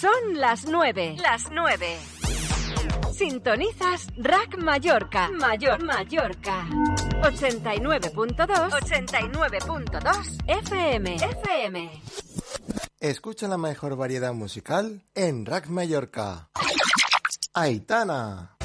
[0.00, 1.14] Son las nueve.
[1.20, 1.98] Las nueve.
[3.12, 5.28] Sintonizas Rack Mallorca.
[5.28, 6.66] Mayor Mallorca.
[7.22, 8.70] 89.2.
[8.70, 11.16] 89.2 FM.
[11.16, 11.90] FM.
[12.98, 16.48] Escucha la mejor variedad musical en Rack Mallorca.
[17.52, 18.56] Aitana.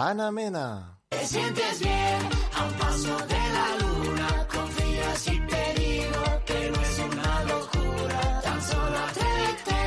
[0.00, 0.96] Ana Mena.
[1.08, 2.20] Te sientes bien
[2.54, 4.46] a un paso de la luna.
[4.46, 8.40] Confías y te digo que no es una locura.
[8.40, 9.82] Tan solo atrévete,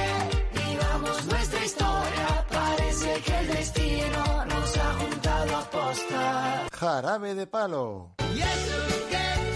[0.51, 2.45] vivamos nuestra historia.
[2.49, 6.67] Parece que el destino nos ha juntado a posta.
[6.73, 8.13] Jarabe de palo.
[8.35, 9.50] Y eso que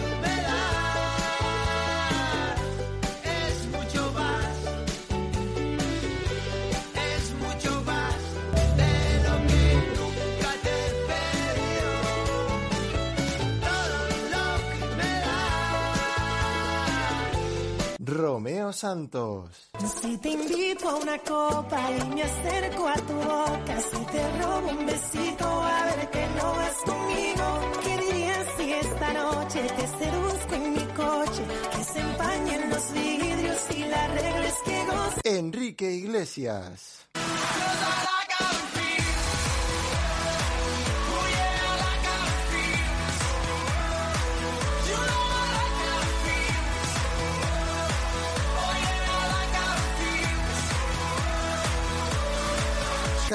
[18.65, 19.69] Romeo Santos.
[20.01, 24.69] Si te invito a una copa y me acerco a tu boca, si te robo
[24.69, 30.55] un besito a ver que no vas conmigo, ¿qué dirías si esta noche te seduzco
[30.55, 31.43] en mi coche,
[31.75, 35.21] que se empañen los vidrios y la regla es que goce?
[35.25, 37.05] Enrique Iglesias.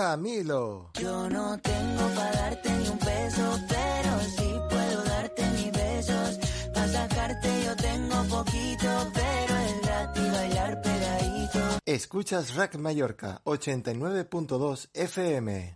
[0.01, 0.91] Camilo.
[0.99, 6.39] Yo no tengo para darte ni un peso, pero sí puedo darte mis besos.
[6.73, 11.59] Para sacarte yo tengo poquito, pero es gratis bailar pegadito.
[11.85, 15.75] Escuchas Rack Mallorca 89.2 FM.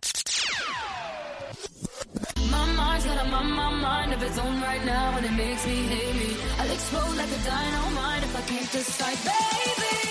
[2.51, 5.67] My mind's got a my, my mind of its own right now, and it makes
[5.67, 6.37] me hate me.
[6.61, 10.05] I'll explode like a dynamite if I can't decide, baby.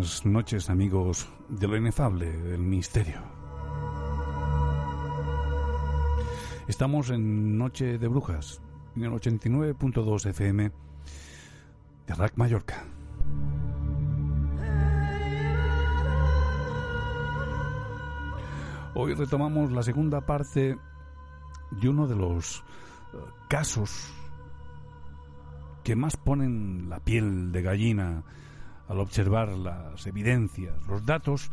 [0.06, 3.20] Buenas noches amigos de lo inefable, del misterio.
[6.68, 8.62] Estamos en Noche de Brujas,
[8.94, 10.70] en el 89.2 FM
[12.06, 12.84] de Rack Mallorca.
[18.94, 20.78] Hoy retomamos la segunda parte
[21.72, 22.62] de uno de los
[23.12, 23.16] eh,
[23.48, 24.12] casos
[25.82, 28.22] que más ponen la piel de gallina
[28.88, 31.50] al observar las evidencias, los datos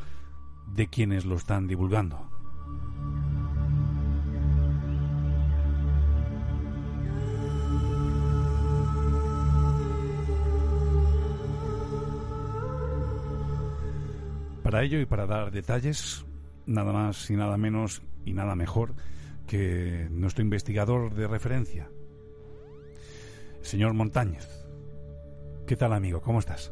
[0.67, 2.29] de quienes lo están divulgando.
[14.63, 16.25] Para ello y para dar detalles,
[16.65, 18.93] nada más y nada menos y nada mejor
[19.45, 21.89] que nuestro investigador de referencia,
[23.61, 24.47] señor Montañez.
[25.67, 26.21] ¿Qué tal, amigo?
[26.21, 26.71] ¿Cómo estás?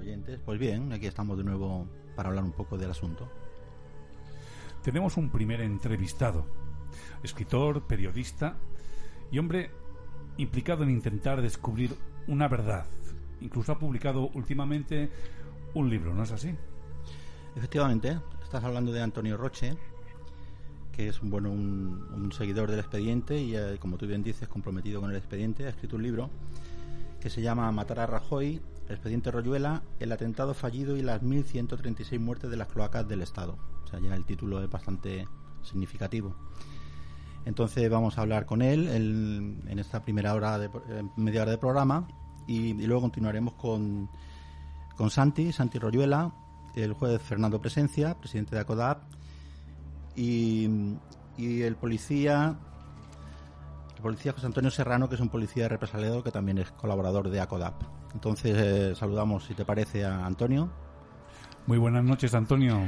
[0.00, 1.86] Oyentes, pues bien, aquí estamos de nuevo
[2.16, 3.28] para hablar un poco del asunto.
[4.82, 6.46] Tenemos un primer entrevistado,
[7.22, 8.56] escritor, periodista
[9.30, 9.70] y hombre
[10.38, 11.94] implicado en intentar descubrir
[12.26, 12.86] una verdad.
[13.40, 15.10] Incluso ha publicado últimamente
[15.74, 16.54] un libro, ¿no es así?
[17.56, 19.76] Efectivamente, estás hablando de Antonio Roche,
[20.92, 25.00] que es bueno, un, un seguidor del expediente y, eh, como tú bien dices, comprometido
[25.00, 25.66] con el expediente.
[25.66, 26.30] Ha escrito un libro
[27.20, 32.18] que se llama Matar a Rajoy, el expediente Royuela, el atentado fallido y las 1.136
[32.18, 33.56] muertes de las cloacas del Estado.
[33.84, 35.28] O sea, ya el título es bastante
[35.62, 36.34] significativo.
[37.44, 40.68] Entonces vamos a hablar con él en, esta primera hora, de,
[41.16, 42.08] media hora de programa
[42.48, 44.10] y, luego continuaremos con,
[44.96, 46.34] con Santi, Santi Royuela,
[46.74, 49.04] el juez Fernando Presencia, presidente de ACODAP,
[50.16, 50.68] y,
[51.38, 52.58] y el policía
[53.94, 57.40] el policía José Antonio Serrano, que es un policía represaliado que también es colaborador de
[57.40, 57.99] ACODAP.
[58.14, 60.68] Entonces eh, saludamos, si te parece, a Antonio.
[61.66, 62.78] Muy buenas noches, Antonio.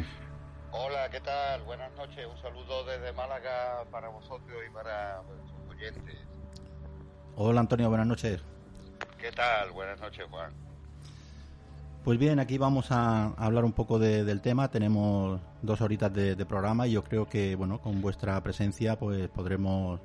[0.73, 1.63] Hola, ¿qué tal?
[1.63, 2.27] Buenas noches.
[2.27, 6.17] Un saludo desde Málaga para vosotros y para vuestros oyentes.
[7.37, 8.43] Hola Antonio, buenas noches.
[9.19, 9.71] ¿Qué tal?
[9.73, 10.53] Buenas noches, Juan.
[12.05, 14.69] Pues bien, aquí vamos a hablar un poco de- del tema.
[14.69, 19.29] Tenemos dos horitas de, de programa y yo creo que, bueno, con vuestra presencia, pues
[19.29, 20.01] podremos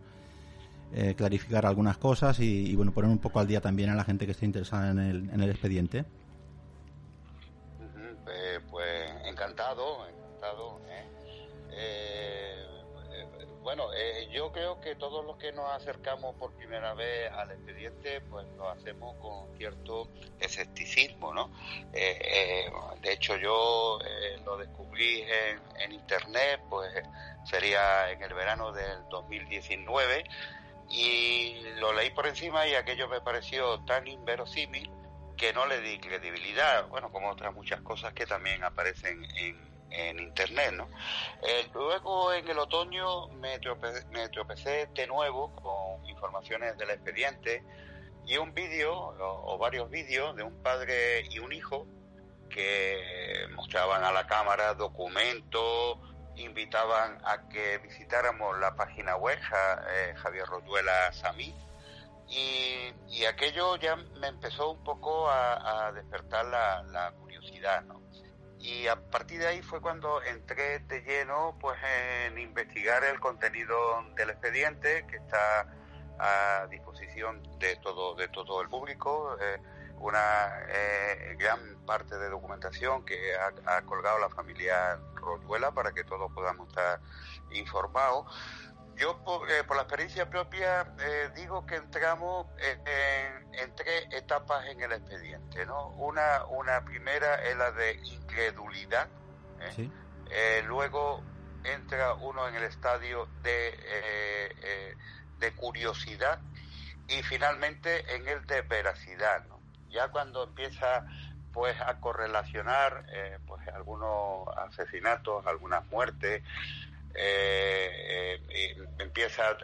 [0.94, 4.26] eh, clarificar algunas cosas y, bueno, poner un poco al día también a la gente
[4.26, 6.06] que esté interesada en el, en el expediente.
[8.30, 10.80] Eh, pues encantado, encantado.
[10.88, 12.64] ¿eh?
[13.62, 13.90] Bueno,
[14.32, 18.70] yo creo que todos los que nos acercamos por primera vez al expediente, pues lo
[18.70, 20.08] hacemos con cierto
[20.40, 21.52] escepticismo, ¿no?
[21.92, 24.00] De hecho, yo
[24.46, 26.90] lo descubrí en, en internet, pues
[27.44, 30.24] sería en el verano del 2019
[30.90, 34.90] y lo leí por encima y aquello me pareció tan inverosímil
[35.36, 39.60] que no le di credibilidad, bueno, como otras muchas cosas que también aparecen en,
[39.92, 40.90] en internet, ¿no?
[41.44, 47.64] Eh, luego en el otoño me tropecé, me tropecé de nuevo con informaciones del expediente
[48.26, 51.86] y un vídeo o, o varios vídeos de un padre y un hijo
[52.50, 56.00] que mostraban a la cámara documentos,
[56.38, 59.40] invitaban a que visitáramos la página web
[59.90, 61.54] eh, Javier Roduela Samí
[62.30, 67.84] y, aquello ya me empezó un poco a, despertar la, curiosidad.
[68.60, 71.78] Y a partir de ahí fue cuando entré de lleno pues
[72.28, 73.78] en investigar el contenido
[74.16, 75.68] del expediente que está
[76.20, 79.62] a disposición de todo de todo el público eh,
[80.00, 85.00] una eh, gran parte de documentación que ha colgado la familia
[85.74, 87.02] Para que todos podamos estar
[87.52, 88.26] informados
[88.96, 92.80] yo por, eh, por la experiencia propia eh, digo que entramos en,
[93.54, 95.90] en- tres etapas en el expediente, ¿no?
[95.92, 99.08] Una, una primera es la de incredulidad,
[99.60, 99.72] ¿eh?
[99.76, 99.92] Sí.
[100.32, 101.24] Eh, luego
[101.64, 104.98] entra uno en el estadio de, eh, eh,
[105.38, 106.42] de curiosidad
[107.08, 109.62] y finalmente en el de veracidad, ¿no?
[109.90, 111.06] Ya cuando empieza
[111.58, 116.44] pues a correlacionar eh, pues algunos asesinatos, algunas muertes,
[117.16, 119.58] eh, eh, empieza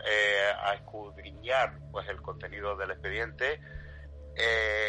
[0.64, 3.62] a escudriñar pues el contenido del expediente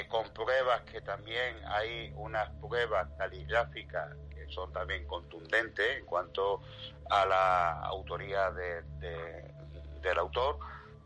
[0.09, 6.63] con pruebas que también hay unas pruebas caligráficas que son también contundentes en cuanto
[7.11, 9.53] a la autoría de- de-
[10.01, 10.59] del autor.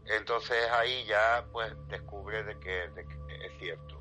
[0.06, 3.98] Entonces ahí ya pues descubre de de que es cierto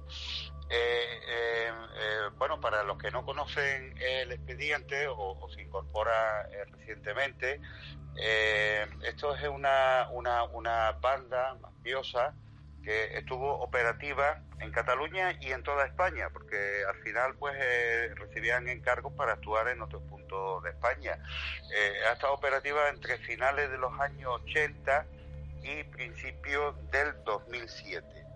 [0.69, 6.65] eh, eh, eh, bueno, para los que no conocen el expediente o, se incorpora eh,
[6.71, 7.61] recientemente,
[9.03, 12.33] esto es una, una, una banda mafiosa
[12.83, 17.55] que estuvo operativa en Cataluña y en toda España, porque al final pues
[18.15, 21.19] recibían encargos para actuar en otros puntos de España.
[22.09, 25.05] Ha estado operativa entre finales de los años 80
[25.61, 28.26] y principios del 2007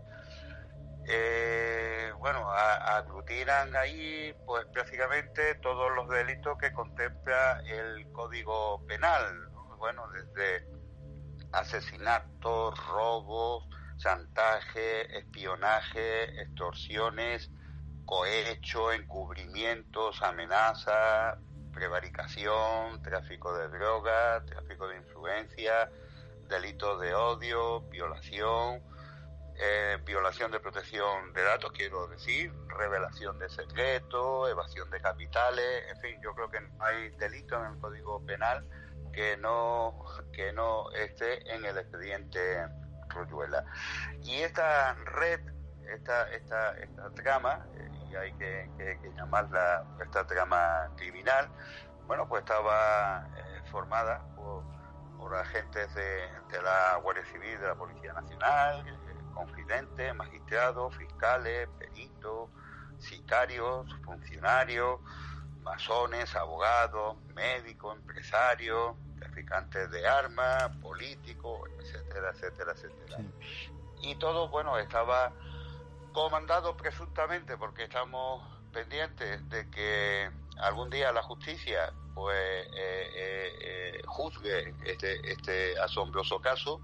[1.05, 9.77] eh, bueno, aglutinan ahí pues prácticamente todos los delitos que contempla el Código Penal, ¿no?
[9.77, 10.67] bueno, desde
[11.51, 13.67] asesinatos, robos,
[13.97, 17.49] chantaje, espionaje, extorsiones,
[18.05, 21.37] cohecho, encubrimientos, amenaza,
[21.71, 25.89] prevaricación, tráfico de drogas, tráfico de influencia,
[26.49, 28.81] delitos de odio, violación,
[29.63, 36.01] eh, violación de protección de datos, quiero decir, revelación de secretos, evasión de capitales, en
[36.01, 38.65] fin, yo creo que no hay delito en el Código Penal
[39.13, 40.03] que no
[40.33, 42.65] que no esté en el expediente
[43.09, 43.63] Royuela.
[44.23, 45.41] Y esta red,
[45.87, 48.67] esta esta esta trama, eh, y hay que,
[49.15, 51.51] llamarla esta trama criminal,
[52.07, 54.63] bueno, pues estaba eh, formada por,
[55.35, 58.83] agentes de, de la Guardia Civil, de la Policía Nacional,
[59.31, 62.49] confidentes, magistrados, fiscales, peritos,
[62.99, 64.99] sicarios, funcionarios,
[65.63, 73.17] masones, abogados, médicos, empresarios, traficantes de armas, políticos, etcétera, etcétera, etcétera.
[74.01, 75.31] Y todo, bueno, estaba
[76.11, 84.01] comandado presuntamente porque estamos pendientes de que algún día la justicia pues eh, eh, eh,
[84.05, 86.81] juzgue este, este asombroso caso.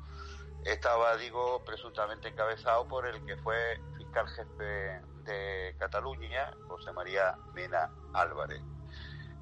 [0.67, 7.89] Estaba, digo, presuntamente encabezado por el que fue fiscal jefe de Cataluña, José María Mena
[8.13, 8.61] Álvarez.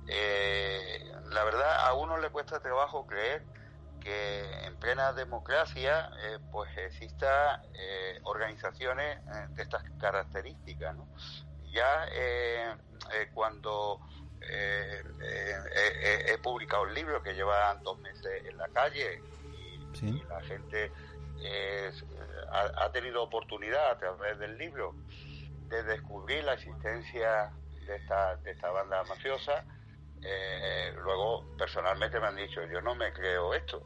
[0.07, 3.43] Eh, la verdad, a uno le cuesta trabajo creer
[4.05, 10.95] que en plena democracia eh, pues exista eh, organizaciones eh, de estas características.
[10.95, 11.07] ¿no?
[11.73, 12.07] Ya
[13.33, 13.99] cuando
[14.39, 19.21] he publicado un libro que lleva dos meses en la calle
[19.99, 20.91] y, y la gente
[21.43, 21.91] eh,
[22.51, 24.95] ha, ha tenido oportunidad a través del libro
[25.69, 27.51] de descubrir la existencia
[27.87, 29.65] de esta, de esta banda mafiosa.
[30.21, 33.85] Eh, luego, personalmente me han dicho, yo no me creo esto.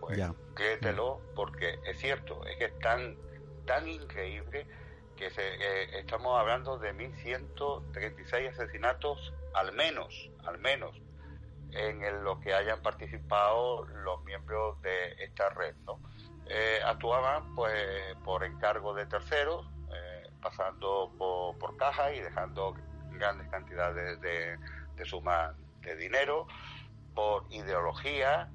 [0.00, 0.34] Pues Ya.
[0.54, 3.18] créetelo, porque es cierto, es que es tan,
[3.64, 4.66] tan increíble
[5.16, 10.92] que se, eh, estamos hablando de 1.136 asesinatos al menos, al menos,
[11.72, 16.00] en el- lo que hayan participado los miembros de esta red, ¿no?
[16.46, 22.74] Eh, actuaban pues por encargo de terceros, eh, pasando por, por caja y dejando
[23.12, 24.58] grandes cantidades de,
[24.96, 26.46] de sumas de dinero,
[27.14, 28.50] por ideología,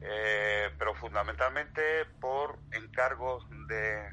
[0.00, 4.10] eh, pero fundamentalmente por encargos de,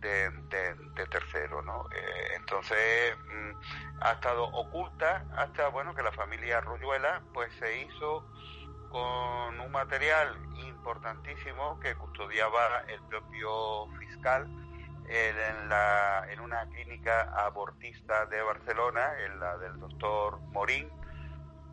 [0.00, 1.86] de, terceros, ¿no?
[1.94, 8.24] Eh, entonces mm, ha estado oculta hasta bueno que la familia Royuela pues se hizo
[8.90, 14.48] con un material importantísimo que custodiaba el propio fiscal
[15.08, 20.90] en, la, en una clínica abortista de Barcelona, en la del doctor Morín,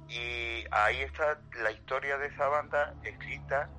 [0.07, 3.69] y ahí está la historia de esa banda escrita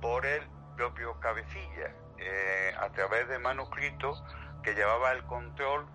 [0.00, 0.42] por el
[0.76, 4.22] propio Cabecilla, eh, a través de manuscritos
[4.62, 5.86] que llevaba el control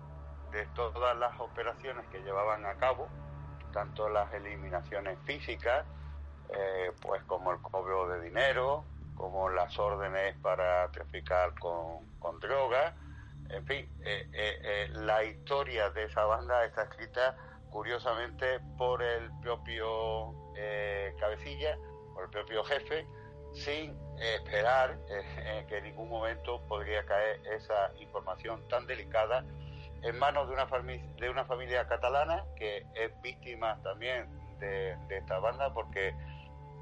[0.52, 3.08] de todas las operaciones que llevaban a cabo,
[3.72, 5.84] tanto las eliminaciones físicas,
[6.54, 12.94] eh, pues como el cobro de dinero, como las órdenes para traficar con, con drogas,
[13.50, 17.36] en fin, eh, eh, la historia de esa banda está escrita
[17.70, 20.34] curiosamente por el propio
[21.18, 21.76] cabecilla,
[22.14, 23.06] por el propio jefe,
[23.52, 24.98] sin esperar
[25.68, 29.44] que en ningún momento podría caer esa información tan delicada
[30.02, 34.28] en manos de una, fami- de una familia catalana que es víctima también
[34.58, 36.14] de, de esta banda porque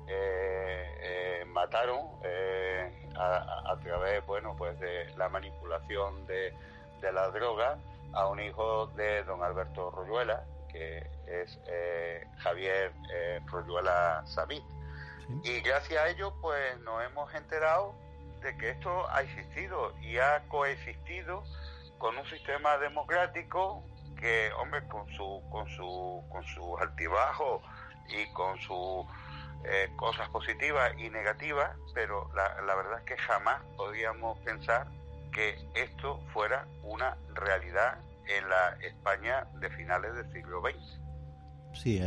[0.09, 6.55] eh, eh, mataron eh, a, través bueno pues de la manipulación de,
[7.01, 7.79] de la droga
[8.13, 12.93] a un hijo de don Alberto Royuela que es eh, Javier
[13.47, 14.63] Royuela Samit
[15.43, 17.95] y gracias a ello pues nos hemos enterado
[18.43, 21.43] de que esto ha existido y ha coexistido
[21.99, 23.83] con un sistema democrático
[24.21, 27.63] que hombre con su con su con sus altibajos
[28.09, 29.05] y con sus
[29.69, 34.87] eh, cosas positivas y negativas pero la, verdad es que jamás podíamos pensar
[35.33, 41.01] que esto fuera una realidad en la España de finales del siglo XX.
[41.73, 42.01] Sí,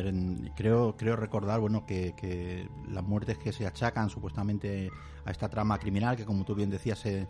[0.56, 4.92] creo, creo recordar bueno que, que las muertes que se achacan supuestamente
[5.26, 7.28] a esta trama criminal, que como tú bien decías se,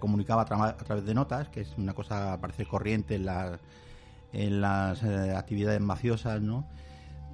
[0.00, 3.58] comunicaba a través de notas, que es una cosa parece corriente en, la-
[4.32, 6.66] en las eh, actividades mafiosas, ¿no?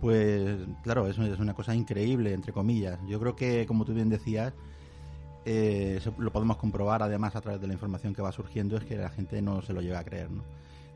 [0.01, 2.99] Pues claro, es, es una cosa increíble, entre comillas.
[3.07, 4.53] Yo creo que, como tú bien decías,
[5.47, 8.97] eh, lo podemos comprobar además a través de la información que va surgiendo, es que
[8.97, 10.43] la gente no se lo llega a creer, ¿no?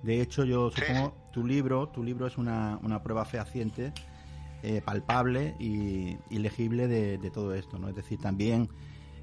[0.02, 3.92] De hecho, yo supongo tu libro, tu libro es una, una prueba fehaciente,
[4.62, 7.88] eh, palpable y, y legible de, de todo esto, ¿no?
[7.88, 8.68] Es decir, también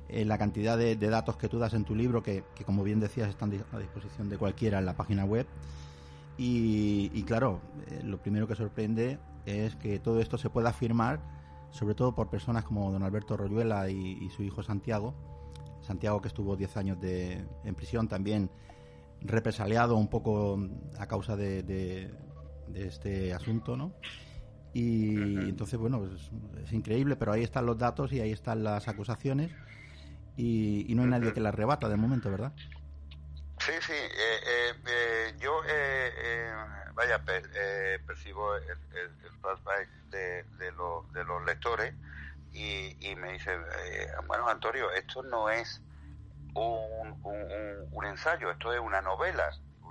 [0.10, 2.84] eh, la cantidad de, de datos que tú das en tu libro, que, que como
[2.84, 5.46] bien decías están a disposición de cualquiera en la página web.
[6.38, 7.62] Y, y claro,
[8.04, 11.22] lo primero que sorprende es que todo esto se pueda afirmar,
[11.72, 15.14] sobre todo por personas como don Alberto Royuela y, y su hijo Santiago.
[15.82, 18.50] Santiago que estuvo 10 años de, en prisión también
[19.22, 20.60] represaliado un poco
[21.00, 22.12] a causa de, de-
[22.68, 23.92] de este asunto, ¿no?
[24.74, 26.32] Y entonces, bueno, es,
[26.66, 29.52] es increíble, pero ahí están los datos y ahí están las acusaciones
[30.36, 32.54] y, y no hay nadie que las rebata de momento, ¿verdad?
[33.58, 36.54] Sí, sí, eh, eh, eh, yo, eh, eh,
[36.94, 37.50] vaya, per-
[38.06, 41.96] percibo el, el, flashback de, de, los, de los lectores
[42.52, 45.84] y, y me dicen, eh, bueno, Antonio, esto no es
[46.56, 47.18] un,
[47.92, 49.44] un, ensayo, esto es una novela.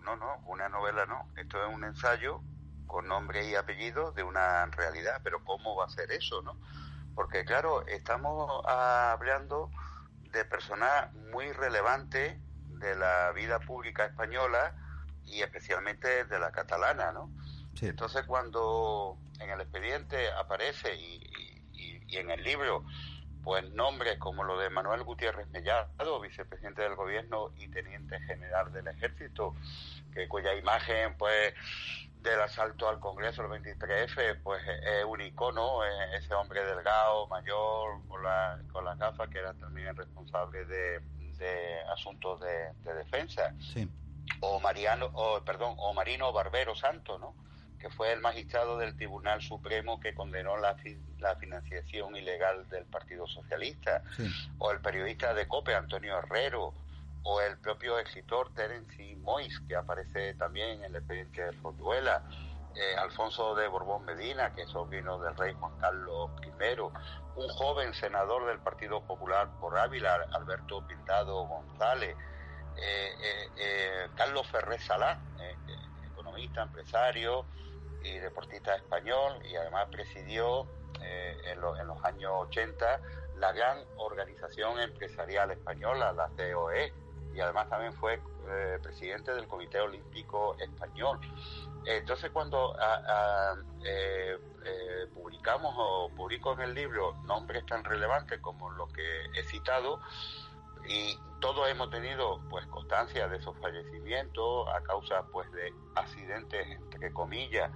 [0.04, 2.44] No, no, una novela no, esto es un ensayo
[2.86, 6.58] con nombre y apellido de una realidad, pero ¿cómo va a ser eso, no?
[7.14, 9.70] porque claro, estamos hablando
[10.32, 12.38] de personas muy relevantes
[12.84, 14.74] de la vida pública española
[15.24, 17.30] y especialmente de la catalana, ¿no?
[17.90, 21.20] Entonces cuando en el expediente aparece y,
[21.72, 22.84] y- y en el libro
[23.42, 28.88] pues nombres como lo de Manuel Gutiérrez Mellado, vicepresidente del gobierno y teniente general del
[28.88, 29.54] ejército,
[30.14, 31.52] que cuya imagen pues
[32.22, 38.06] del asalto al Congreso el 23F pues es un icono, eh, ese hombre delgado, mayor,
[38.08, 41.02] con, la, con las gafas, que era también el responsable de,
[41.38, 43.88] de asuntos de, de defensa Sí.
[44.40, 47.34] o Mariano, o, perdón, o Marino Barbero Santo, ¿no?
[47.78, 52.86] que fue el magistrado del Tribunal Supremo que condenó la, fi- la financiación ilegal del
[52.86, 54.26] Partido Socialista, Sí.
[54.58, 56.72] o el periodista de COPE, Antonio Herrero,
[57.24, 62.22] o el propio escritor Terence Mois, que aparece también en el expediente de Fonduela,
[62.76, 66.80] eh, Alfonso de Borbón Medina, que es sobrino del rey Juan Carlos I,
[67.36, 72.16] un joven senador del Partido Popular por Ávila, Alberto Pintado González,
[72.76, 75.20] eh, eh, Carlos Ferrer Salá,
[76.10, 77.46] economista, empresario
[78.02, 80.66] y deportista español, y además presidió
[81.00, 83.00] en, en los años 80
[83.36, 86.92] la gran organización empresarial española, la COE,
[87.34, 91.18] y además también fue eh, presidente del Comité Olímpico Español.
[91.84, 92.74] Entonces, cuando
[93.84, 99.02] eh, eh, publicamos o publico en el libro nombres tan relevantes como los que
[99.34, 100.00] he citado,
[100.86, 107.12] y todos hemos tenido pues constancia de esos fallecimientos a causa pues de accidentes entre
[107.12, 107.70] comillas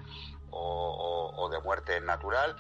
[0.50, 2.56] o, o- o de muerte natural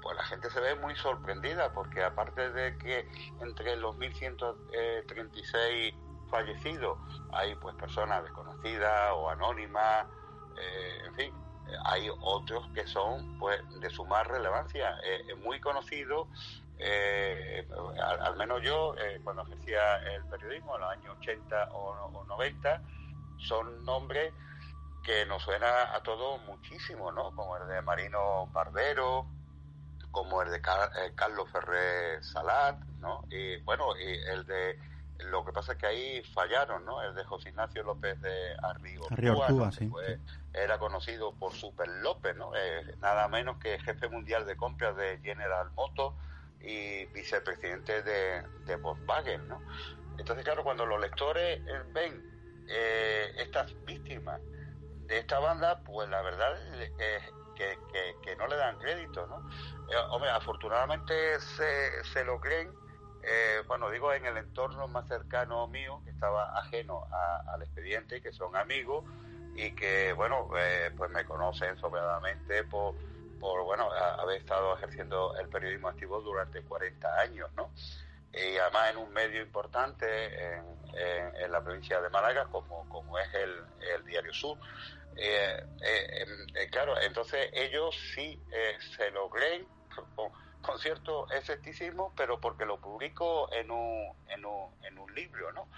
[0.00, 3.06] pues la gente se ve muy sorprendida porque aparte de que
[3.40, 5.94] entre los 1136
[6.32, 6.98] fallecidos
[7.32, 10.08] hay pues personas desconocidas o anónimas
[10.56, 11.34] eh, en fin
[11.84, 16.28] hay otros que son pues de sumar relevancia eh, muy conocidos
[16.78, 17.68] eh,
[18.20, 22.82] al, menos yo, eh, cuando ejercía el periodismo en los años 80 o, o 90,
[23.36, 24.34] son nombres
[25.02, 27.34] que nos suena a todos muchísimo, ¿no?
[27.34, 29.26] Como el de Marino Barbero,
[30.10, 33.24] como el de Car- Carlos Ferrer Salat, ¿no?
[33.30, 34.78] Y bueno, y el de
[35.24, 37.02] lo que pasa es que ahí fallaron, ¿no?
[37.02, 39.06] El de José Ignacio López de Arrigo.
[39.10, 40.18] Arrigo sí, Fue-
[40.52, 42.54] Era conocido por Super López, ¿no?
[42.54, 46.14] Eh, nada menos que jefe mundial de compras de General Motors
[46.60, 49.62] y vicepresidente de, de Volkswagen, ¿no?
[50.18, 52.22] Entonces, claro, cuando los lectores eh, ven
[52.68, 54.40] eh, estas víctimas
[55.06, 56.90] de esta banda, pues la verdad es
[57.54, 59.42] que, que- que no le dan crédito, ¿no?
[59.88, 62.72] Eh, hombre, afortunadamente se, se lo creen,
[63.24, 67.06] eh, bueno, digo en el entorno más cercano mío, que estaba ajeno
[67.46, 69.04] al expediente, que son amigos
[69.54, 72.94] y que, bueno, eh, pues me conocen sobradamente por,
[73.38, 77.70] por bueno, haber estado ejerciendo el periodismo activo durante 40 años, ¿no?
[78.32, 80.06] Y además en un medio importante
[80.54, 80.82] en,
[81.50, 84.58] la provincia de Málaga, como, como es el, Diario Sur.
[85.16, 88.40] Eh, eh, claro, entonces ellos sí
[88.96, 89.66] se lo creen
[90.62, 95.68] con cierto escepticismo, pero porque lo publico en un, en un, en un libro, ¿no?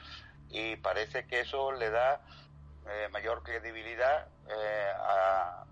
[0.51, 2.21] Y parece que eso le da
[2.87, 5.65] eh, mayor credibilidad eh, a,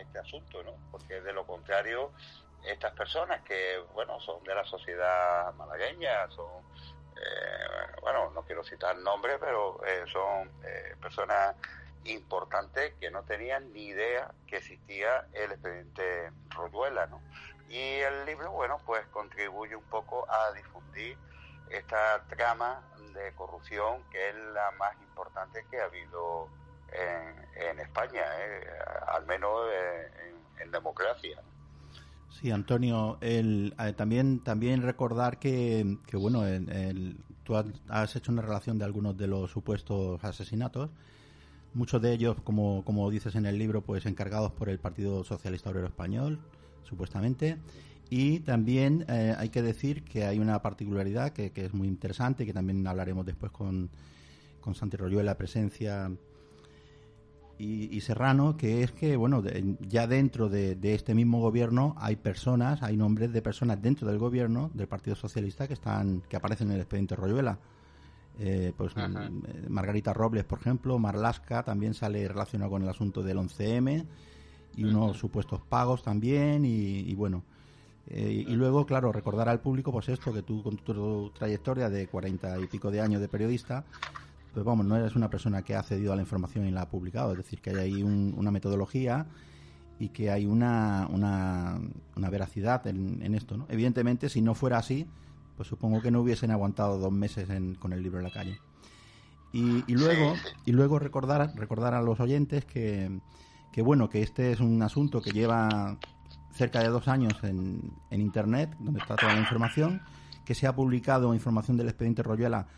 [0.00, 0.72] este asunto, ¿no?
[0.90, 2.12] Porque de lo contrario,
[2.64, 6.62] estas personas que, bueno, son de la sociedad malagueña, son,
[7.16, 11.56] eh, bueno, no quiero citar nombres, pero eh, son eh, personas
[12.04, 17.20] importantes que no tenían ni idea que existía el expediente Royuela, ¿no?
[17.68, 21.16] Y el libro, bueno, pues contribuye un poco a difundir
[21.70, 22.82] esta trama
[23.14, 26.48] de corrupción que es la más importante que ha habido
[26.92, 28.64] en, España, ¿eh?
[29.08, 30.08] al menos eh,
[30.60, 31.40] en, democracia.
[32.30, 38.32] Sí, Antonio, el, eh, también, también recordar que, que bueno, el- el- tú has hecho
[38.32, 40.90] una relación de algunos de los supuestos asesinatos,
[41.74, 45.70] muchos de ellos, como, como dices en el libro, pues encargados por el Partido Socialista
[45.70, 46.40] Obrero Español,
[46.84, 47.56] supuestamente.
[48.10, 52.46] Y también eh, hay que decir que hay una particularidad que, que es muy interesante,
[52.46, 53.90] que también hablaremos después con,
[54.60, 56.10] con Santi Royuela, presencia
[57.58, 61.94] y, y Serrano, que es que, bueno, de- ya dentro de, de este mismo gobierno
[61.98, 66.36] hay personas, hay nombres de personas dentro del gobierno del Partido Socialista que están que
[66.36, 67.58] aparecen en el expediente Royuela.
[68.40, 69.26] Eh, pues Ajá.
[69.26, 74.04] eh, Margarita Robles, por ejemplo, Marlasca también sale relacionado con el asunto del 11M
[74.76, 77.42] y unos supuestos pagos también y, y bueno.
[78.08, 82.06] eh, y luego, claro, recordar al público, pues esto, que tú con tu trayectoria de
[82.06, 83.84] cuarenta y pico de años de periodista,
[84.52, 86.88] pues vamos, no eres una persona que ha accedido a la información y la ha
[86.88, 89.26] publicado, es decir, que hay ahí un- una metodología
[89.98, 91.80] y que hay una, una,
[92.16, 93.56] una veracidad en, en esto.
[93.56, 93.66] ¿no?
[93.68, 95.06] Evidentemente, si no fuera así,
[95.56, 98.58] pues supongo que no hubiesen aguantado dos meses en- con el libro en la calle.
[99.52, 103.20] Y, y luego, y luego recordar, recordar a los oyentes que,
[103.74, 105.98] que, bueno, que este es un asunto que lleva
[106.52, 110.00] cerca de dos años en, en Internet, donde está toda la información,
[110.44, 112.68] que se ha publicado información del expediente Royuela,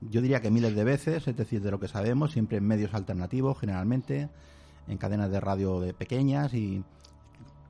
[0.00, 2.94] yo diría que miles de veces, es decir, de lo que sabemos, siempre en medios
[2.94, 4.30] alternativos, generalmente,
[4.88, 6.82] en cadenas de radio de pequeñas y,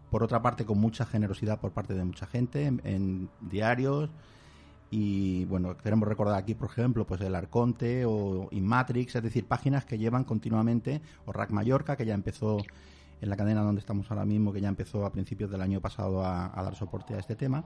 [0.08, 4.08] por otra parte, con mucha generosidad por parte de mucha gente, en, en diarios.
[4.94, 9.86] Y bueno, queremos recordar aquí, por ejemplo, pues el Arconte o Inmatrix, es decir, páginas
[9.86, 12.58] que llevan continuamente, o Rack Mallorca, que ya empezó
[13.22, 16.22] en la cadena donde estamos ahora mismo, que ya empezó a principios del año pasado
[16.22, 17.64] a, dar soporte a este tema.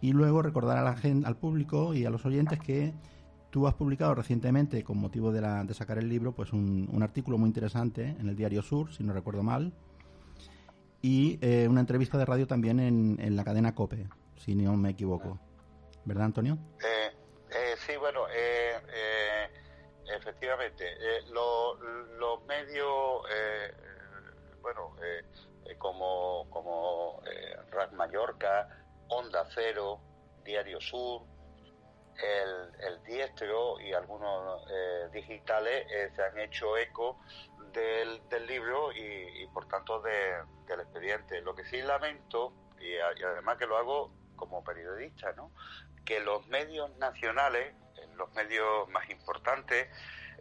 [0.00, 2.92] Y luego recordar a la gente, al público y a los oyentes que
[3.50, 7.02] tú has publicado recientemente, con motivo de, la, de sacar el libro, pues un, un
[7.04, 9.72] artículo muy interesante en el Diario Sur, si no recuerdo mal,
[11.02, 14.90] y eh, una entrevista de radio también en, en la cadena COPE, si no me
[14.90, 15.38] equivoco.
[16.08, 16.56] ¿Verdad, Antonio?
[16.82, 17.12] Eh,
[17.50, 19.50] eh, sí, bueno, eh, eh,
[20.06, 23.70] efectivamente, eh, lo- los medios, eh,
[24.62, 24.94] bueno,
[25.76, 27.20] como, como
[27.70, 28.66] RAC Mallorca,
[29.08, 30.00] Onda Cero,
[30.44, 31.26] Diario Sur,
[32.22, 34.62] el, el Diestro y algunos
[35.12, 37.18] digitales se han hecho eco
[37.74, 41.42] del, libro y, y, por tanto de- del expediente.
[41.42, 45.52] Lo que sí lamento, y además que lo hago como periodista, ¿no?
[46.08, 49.88] Que los medios nacionales, eh, los medios más importantes,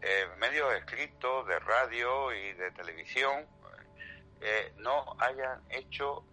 [0.01, 3.45] eh, medios escritos de radio y de televisión,
[4.39, 6.23] eh, no hayan hecho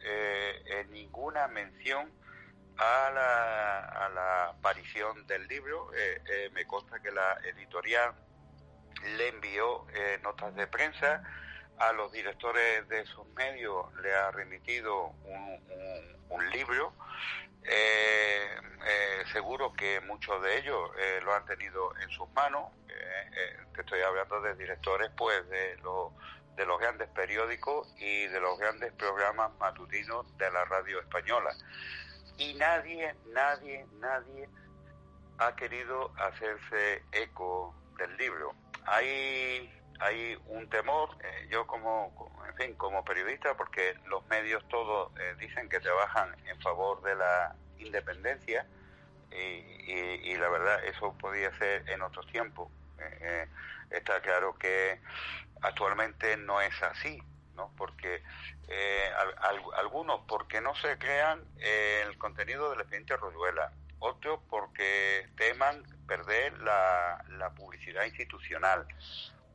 [0.90, 2.12] ninguna mención
[2.76, 5.90] a la, a la aparición del libro.
[6.52, 8.14] Me consta que la editorial
[9.16, 9.86] le envió
[10.22, 11.24] notas de prensa
[11.78, 15.12] a los directores de esos medios, le ha remitido
[16.30, 16.92] un, libro.
[17.62, 18.46] Eh,
[18.86, 22.70] eh, seguro que muchos de ellos eh, lo han tenido en sus manos.
[22.88, 26.12] Eh, te estoy hablando de directores, pues, de los
[26.56, 31.50] de los grandes periódicos y de los grandes programas matutinos de la radio española.
[32.38, 34.48] Y nadie, nadie, nadie
[35.38, 38.54] ha querido hacerse eco del libro.
[38.86, 42.12] Hay, hay un temor, eh, yo como,
[42.48, 47.14] en fin, como periodista, porque los medios todos eh, dicen que trabajan en favor de
[47.14, 48.66] la independencia
[49.30, 52.70] y, y- y la verdad eso podía ser en otros tiempos.
[52.98, 53.48] Eh,
[53.90, 55.00] está claro que
[55.62, 57.20] actualmente no es así,
[57.54, 57.72] ¿no?
[57.76, 58.22] Porque
[59.16, 65.82] al- al- algunos porque no se crean el contenido del expediente Royuela, otros porque teman
[66.06, 68.86] perder la publicidad institucional,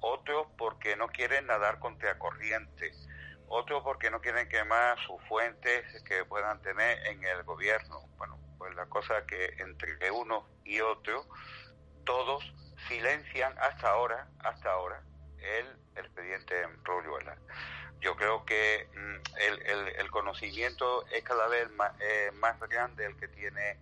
[0.01, 2.91] otros porque no quieren nadar contra corriente,
[3.47, 8.01] otros porque no quieren quemar sus fuentes que puedan tener en el gobierno.
[8.17, 11.25] Bueno, pues la cosa que entre uno y otro
[12.05, 12.43] todos
[12.87, 15.01] silencian hasta ahora, hasta ahora,
[15.39, 17.35] el expediente Royuela.
[18.01, 23.05] Yo creo que mm, el, el- el conocimiento es cada vez más, eh, más grande
[23.05, 23.77] el que tiene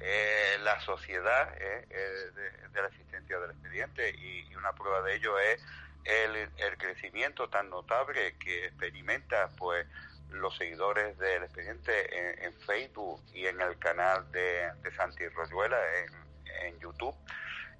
[0.00, 5.38] eh, la sociedad eh, eh, de, la existencia del expediente y, una prueba de ello
[5.38, 5.64] es
[6.04, 9.86] el, crecimiento tan notable que experimenta pues
[10.30, 15.78] los seguidores del expediente en, en Facebook y en el canal de, de Santi Royuela
[15.98, 17.14] en, en YouTube.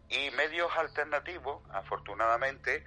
[0.09, 2.85] Y medios alternativos afortunadamente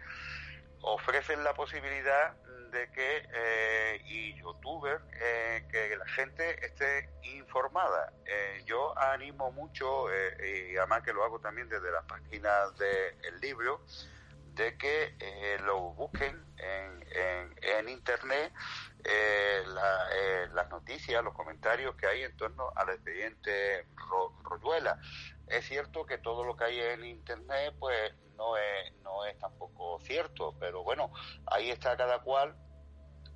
[0.82, 2.34] ofrecen la posibilidad
[2.72, 10.08] de que eh, y youtubers eh, que la gente esté informada Eh, yo animo mucho
[10.10, 13.82] y además que lo hago también desde las páginas del libro
[14.56, 15.16] de que
[15.66, 18.54] lo busquen en, en, en internet
[19.76, 24.98] la- las noticias, los comentarios que hay en torno al expediente Ro- Royuela.
[25.48, 30.00] Es cierto que todo lo que hay en internet pues no es, no es tampoco
[30.02, 31.12] cierto, pero bueno,
[31.46, 32.56] ahí está cada cual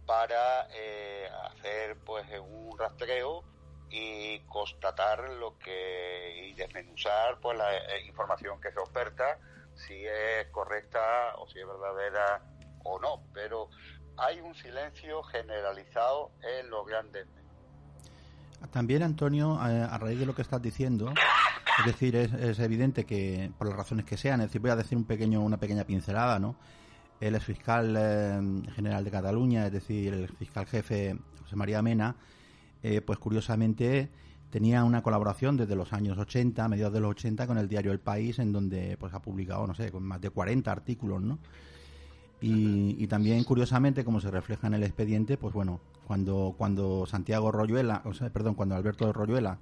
[0.08, 3.44] para eh, hacer pues un rastreo
[3.90, 9.40] y constatar lo que y desmenuzar pues la eh, información que se oferta
[9.76, 12.42] si es correcta o si es verdadera
[12.84, 13.24] o no.
[13.32, 13.70] Pero
[14.18, 17.28] hay un silencio generalizado en los grandes
[18.72, 21.14] También, Antonio, a raíz de lo que estás diciendo,
[21.80, 24.98] es decir, es, evidente que, por las razones que sean, es decir, voy a decir
[24.98, 26.56] un pequeño, una pequeña pincelada, ¿no?
[27.20, 32.16] El exfiscal eh, general de Cataluña, es decir, el fiscal jefe José María Mena,
[32.82, 34.10] eh, pues curiosamente
[34.50, 37.92] tenía una colaboración desde los años 80, a mediados de los 80, con el diario
[37.92, 41.40] El País, en donde pues ha publicado, no sé, con más de 40 artículos, ¿no?
[42.42, 47.52] Y, y también, curiosamente, como se refleja en el expediente, pues bueno, cuando, cuando Santiago
[47.52, 49.60] Royuela, o sea, perdón, cuando Alberto Royuela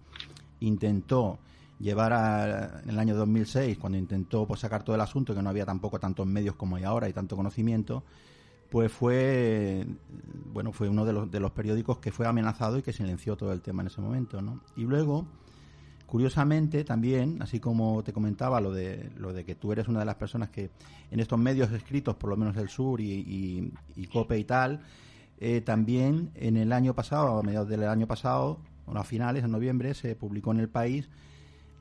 [0.59, 1.39] intentó
[1.79, 5.49] llevar a, en el año 2006, cuando intentó pues, sacar todo el asunto, que no
[5.49, 8.03] había tampoco tantos medios como hay ahora y tanto conocimiento,
[8.69, 9.85] pues fue
[10.51, 13.53] bueno fue uno de los, de los periódicos que fue amenazado y que silenció todo
[13.53, 14.61] el tema en ese momento, ¿no?
[14.75, 15.27] Y luego,
[16.07, 20.05] curiosamente, también, así como te comentaba lo de lo de que tú eres una de
[20.05, 20.71] las personas que
[21.11, 24.81] en estos medios escritos, por lo menos del sur y, y, y Cope y tal,
[25.45, 29.51] eh, también en el año pasado, a mediados del año pasado, bueno, a finales, en
[29.51, 31.09] noviembre, se publicó en el país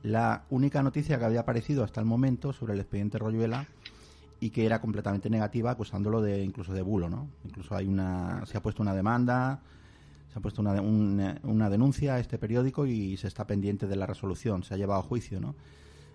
[0.03, 3.65] la única noticia que había aparecido hasta el momento sobre el expediente Royuela
[4.41, 7.29] y que era completamente negativa, acusándolo de incluso de bulo, ¿no?
[7.45, 9.61] Incluso hay una, se ha puesto una demanda,
[10.33, 14.05] se ha puesto una, una, denuncia a este periódico y se está pendiente de la
[14.05, 15.55] resolución, se ha llevado a juicio, ¿no?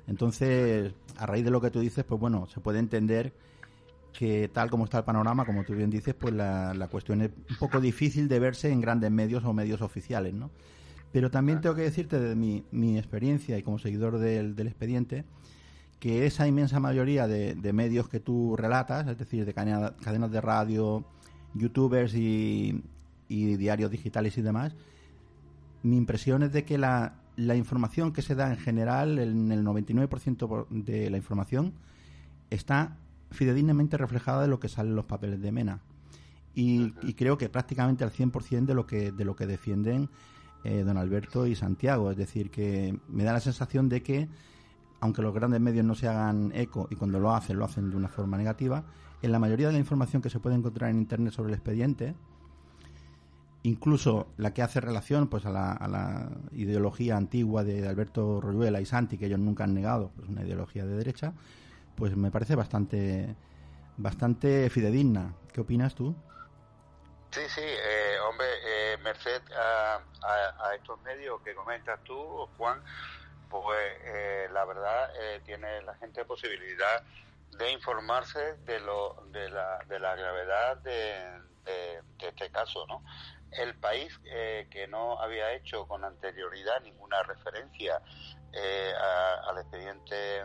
[0.07, 3.33] Entonces, a raíz de lo que tú dices, pues bueno, se puede entender
[4.13, 7.31] que tal como está el panorama, como tú bien dices, pues la, la cuestión es
[7.51, 10.51] un poco difícil de verse en grandes medios o medios oficiales, ¿no?
[11.13, 15.25] Pero también tengo que decirte de mi, mi experiencia y como seguidor del, del expediente,
[16.01, 20.31] que esa inmensa mayoría de, de, medios que tú relatas, es decir, de cadena, cadenas
[20.31, 21.05] de radio,
[21.55, 22.83] youtubers y,
[23.29, 24.77] y, diarios digitales y demás,
[25.83, 29.65] mi impresión es de que la, la información que se da en general, en el
[29.65, 31.73] 99% de la información,
[32.51, 32.99] está
[33.31, 35.81] fidedignamente reflejada de lo que sale en los papeles de Mena.
[36.55, 40.11] Y, y creo que prácticamente al 100% de lo que, de lo que defienden
[40.65, 42.11] eh, don Alberto y Santiago.
[42.11, 44.29] Es decir, que me da la sensación de que,
[45.01, 47.97] aunque los grandes medios no se hagan eco y cuando lo hacen, lo hacen de
[47.97, 48.85] una forma negativa,
[49.23, 52.15] en la mayoría de la información que se puede encontrar en Internet sobre el expediente,
[53.63, 58.81] incluso la que hace relación pues a la, a la ideología antigua de Alberto Royuela
[58.81, 61.35] y Santi, que ellos nunca han negado, pues una ideología de derecha,
[61.99, 63.35] pues me parece bastante
[63.97, 65.35] bastante fidedigna.
[65.53, 66.15] ¿Qué opinas tú?
[67.33, 72.81] Sí, sí, eh, hombre, eh, merced a, a, a, estos medios que comentas tú, Juan,
[73.51, 77.03] pues eh, la verdad eh, tiene la gente posibilidad
[77.59, 83.03] de informarse de lo de la, de la gravedad de, de, este caso, ¿no?
[83.51, 88.01] El país eh, que no había hecho con anterioridad ninguna referencia
[88.53, 90.45] eh, a, al expediente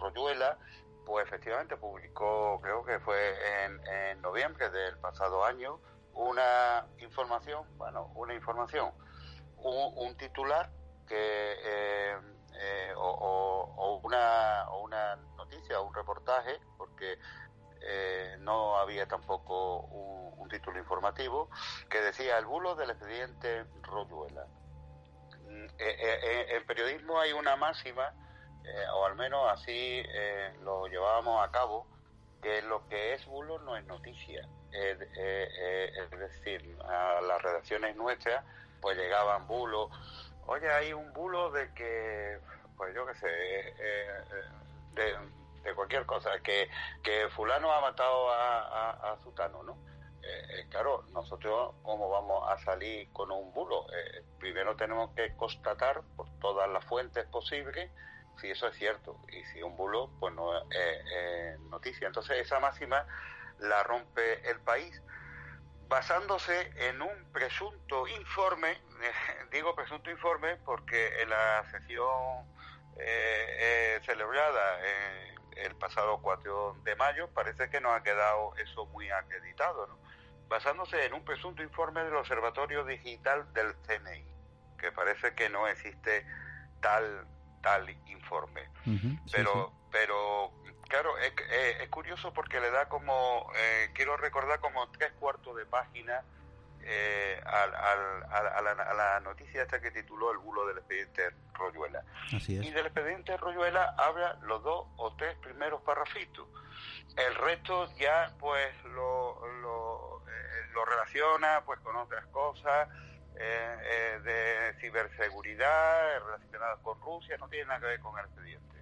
[0.00, 0.58] Royuela,
[1.04, 5.80] pues efectivamente publicó, creo que fue en, en noviembre del pasado año,
[6.14, 8.92] una información, bueno, una información,
[9.58, 10.70] un, un titular
[11.06, 12.16] que eh,
[12.54, 17.18] eh, o, o, o, una, o una noticia, un reportaje, porque
[17.82, 21.50] eh, no había tampoco un, un, título informativo,
[21.90, 24.46] que decía el bulo del expediente Royuela.
[25.78, 28.12] En periodismo hay una máxima,
[28.94, 30.02] o al menos así
[30.62, 31.86] lo llevábamos a cabo,
[32.42, 37.94] que lo que es bulo no es noticia eh, eh, es decir, a las redacciones
[37.96, 38.44] nuestras,
[38.80, 39.90] pues llegaban bulos.
[40.46, 42.40] Oye, hay un bulo de que,
[42.76, 44.24] pues yo qué sé, eh,
[44.94, 45.16] de,
[45.62, 46.68] de, cualquier cosa, que,
[47.04, 49.78] que fulano ha matado a, a, a Zutano, ¿no?
[50.70, 53.86] Claro, nosotros cómo vamos a salir con un bulo.
[54.38, 57.90] primero tenemos que constatar por todas las fuentes posibles
[58.40, 62.06] si eso es cierto y si un bulo pues no es noticia.
[62.06, 63.06] Entonces esa máxima
[63.58, 65.02] la rompe el país,
[65.88, 69.12] basándose en un presunto informe, eh,
[69.52, 72.46] digo presunto informe porque en la sesión
[72.98, 74.80] eh, eh, celebrada
[75.56, 79.98] el pasado 4 de mayo parece que nos ha quedado eso muy acreditado, ¿no?
[80.48, 84.24] Basándose en un presunto informe del Observatorio Digital del CNI,
[84.78, 86.26] que parece que no existe
[86.80, 87.26] tal
[87.62, 88.68] tal informe.
[88.86, 89.88] Uh -huh, pero sí.
[89.90, 90.52] pero
[90.88, 95.56] claro, es, es, es, curioso porque le da como, eh, quiero recordar como tres cuartos
[95.56, 96.22] de página
[96.86, 101.30] eh, al, al, a, la, a, la, noticia esta que tituló El bulo del expediente
[101.54, 102.04] Royuela.
[102.26, 102.66] Así es.
[102.66, 106.46] Y del expediente Royuela habla los dos o tres primeros parrafitos.
[107.16, 110.13] El resto ya pues lo, lo,
[110.74, 112.88] lo relaciona pues con otras cosas.
[113.36, 118.74] Eh, de ciberseguridad relacionadas con Rusia, no tiene nada que ver con el expediente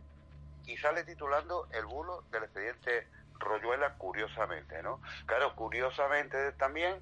[0.67, 5.01] y sale titulando el bulo del expediente Royuela curiosamente, ¿no?
[5.27, 7.01] Claro, curiosamente también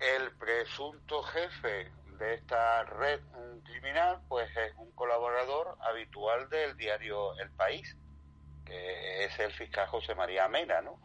[0.00, 3.20] el presunto jefe de esta red
[3.64, 7.96] criminal, pues es un colaborador habitual del diario El País,
[8.64, 11.00] que es el fiscal José María Mena, ¿no?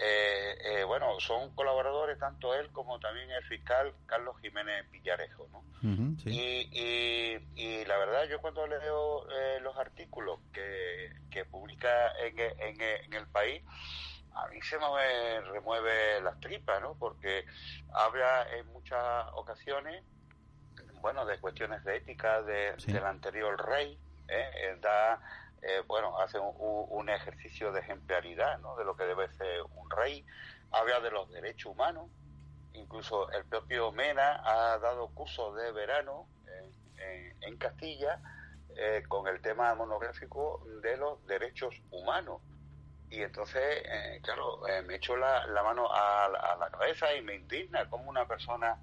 [0.00, 5.58] Eh, eh, bueno, son colaboradores tanto él como también el fiscal Carlos Jiménez Villarejo, ¿no?
[5.82, 6.30] Uh -huh, sí.
[6.30, 12.38] y, y, y, la verdad, yo cuando leo eh, los artículos que, que publica en,
[12.38, 13.60] en, en, el país,
[14.34, 16.94] a mí se me remueve las tripas, ¿no?
[16.94, 17.44] Porque
[17.92, 20.04] habla en muchas ocasiones,
[21.00, 23.98] bueno, de cuestiones de ética de, del anterior rey.
[24.28, 25.20] Eh, da,
[25.62, 28.76] eh, bueno, hace un, ejercicio de ejemplaridad, ¿no?
[28.76, 30.24] De lo que debe ser un rey,
[30.70, 32.10] habla de los derechos humanos,
[32.74, 36.28] incluso el propio Mena ha dado curso de verano
[37.40, 38.20] en, Castilla
[39.08, 42.40] con el tema monográfico de los derechos humanos.
[43.10, 47.36] Y entonces, eh, claro, eh, me echo la, la mano a, la cabeza y me
[47.36, 48.78] indigna cómo una persona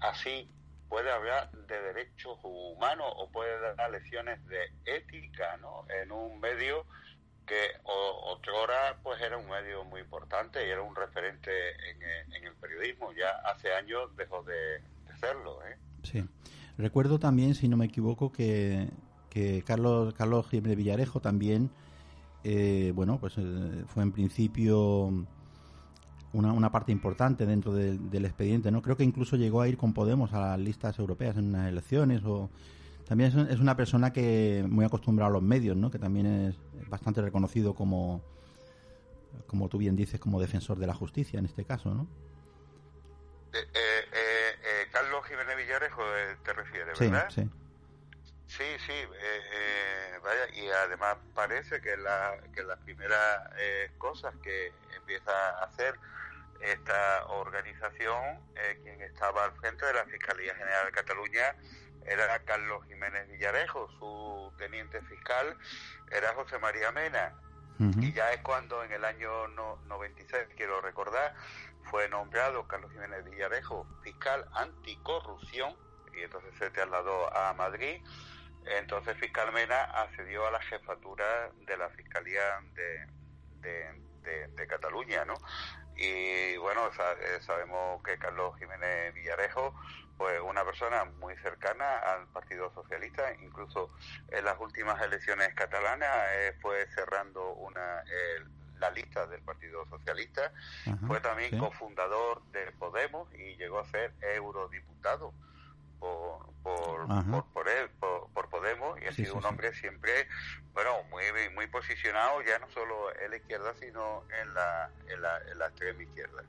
[0.00, 0.50] así
[0.88, 5.84] puede hablar de derechos humanos o puede dar lecciones de ética, ¿no?
[6.02, 6.86] En un medio
[7.46, 11.50] que otra hora pues era un medio muy importante y era un referente
[11.90, 12.02] en,
[12.34, 13.12] en el periodismo.
[13.12, 15.76] Ya hace años dejó de, de serlo, ¿eh?
[16.02, 16.24] Sí.
[16.76, 18.88] Recuerdo también, si no me equivoco, que,
[19.30, 21.70] que Carlos, Carlos Jiménez Villarejo también
[22.44, 25.26] eh, bueno, pues eh, fue en principio
[26.32, 28.82] una, una parte importante dentro del expediente, ¿no?
[28.82, 32.22] Creo que incluso llegó a ir con Podemos a las listas europeas en unas elecciones
[32.24, 32.50] o
[33.06, 35.90] también es, una persona que muy acostumbrada a los medios, ¿no?
[35.90, 36.56] Que también es
[36.88, 38.22] bastante reconocido como
[39.46, 42.06] como tú bien dices, como defensor de la justicia en este caso, ¿no?
[43.52, 46.02] Eh, Carlos Jiménez Villarejo
[46.42, 47.28] te refieres, ¿verdad?
[47.30, 47.50] Sí, sí.
[48.48, 54.34] Sí, sí, eh, eh, vaya, y además parece que, la, que las primeras eh, cosas
[54.42, 54.72] que
[55.08, 55.98] empieza a hacer
[56.60, 58.40] esta organización,
[58.82, 61.56] quien estaba al frente de la Fiscalía General de Cataluña,
[62.04, 65.56] era Carlos Jiménez Villarejo, su teniente fiscal
[66.10, 67.34] era José María Mena.
[68.00, 71.32] Y ya es cuando en el año 96, quiero recordar,
[71.84, 75.76] fue nombrado Carlos Jiménez Villarejo fiscal anticorrupción
[76.12, 78.02] y entonces se trasladó a Madrid
[78.76, 83.06] entonces Fiscal Mena accedió a la jefatura de la Fiscalía de,
[83.60, 84.07] de,
[84.68, 85.34] Cataluña, ¿no?
[85.96, 89.74] Y bueno, eh, sabemos que Carlos Jiménez Villarejo,
[90.16, 93.90] pues una persona muy cercana al Partido Socialista, incluso
[94.28, 98.04] en las últimas elecciones catalanas eh, fue cerrando una
[98.78, 100.52] la lista del Partido Socialista,
[101.06, 105.34] fue también cofundador de Podemos y llegó a ser eurodiputado
[105.98, 107.06] por, por,
[107.52, 110.10] por, él, por, Podemos, y ha sido un hombre siempre,
[110.72, 111.22] bueno, muy,
[111.54, 115.66] muy posicionado, ya no solo en la izquierda, sino en la, en la, en la
[115.66, 116.42] extrema izquierda.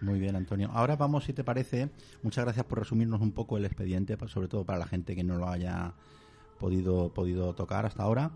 [0.00, 0.70] Muy bien, Antonio.
[0.74, 1.88] Ahora vamos, si te parece,
[2.22, 5.24] muchas gracias por resumirnos un poco el expediente, pues, sobre todo para la gente que
[5.24, 5.94] no lo haya
[6.58, 8.32] podido, podido tocar hasta ahora.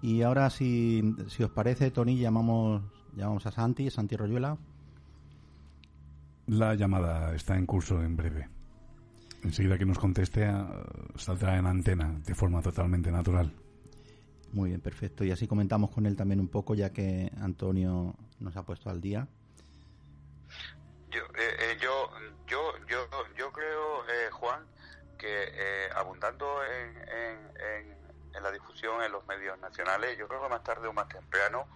[0.00, 2.82] Y ahora, si, si os parece, Tony, llamamos,
[3.14, 4.56] llamamos a Santi, Santi Royuela.
[6.46, 8.61] La llamada está en curso en breve
[9.42, 10.54] enseguida que nos conteste eh,
[11.16, 13.52] saldrá en antena de forma totalmente natural.
[14.52, 15.24] Muy bien, perfecto.
[15.24, 19.00] Y así comentamos con él también un poco, ya que Antonio nos ha puesto al
[19.00, 19.26] día.
[21.10, 22.10] Yo, eh, eh, yo,
[22.46, 24.64] yo, yo, yo creo, Juan,
[25.18, 27.96] que abundando en, en,
[28.34, 31.66] en, la difusión en los medios nacionales, yo creo que más tarde o más temprano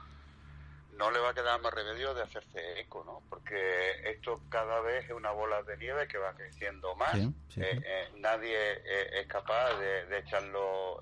[0.96, 3.22] no le va a quedar más remedio de hacerse eco, ¿no?
[3.28, 7.14] Porque esto cada vez es una bola de nieve que va creciendo más.
[7.16, 11.00] Eh, eh, nadie eh, es capaz de, echarlo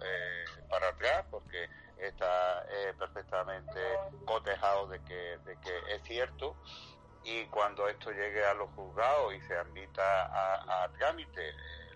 [0.68, 2.66] para atrás porque está
[2.98, 3.80] perfectamente
[4.24, 6.56] cotejado de que, de que es cierto.
[7.22, 11.54] Y cuando esto llegue a los juzgados y se admita a, a trámite,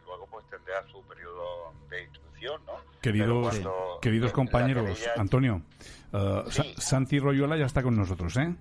[0.08, 2.72] luego pues tendrá su periodo de instrucción, ¿no?
[3.00, 3.60] Queridos,
[4.00, 5.62] queridos compañeros, Antonio,
[6.12, 8.54] uh, Santi Royola ya está con nosotros, ¿eh?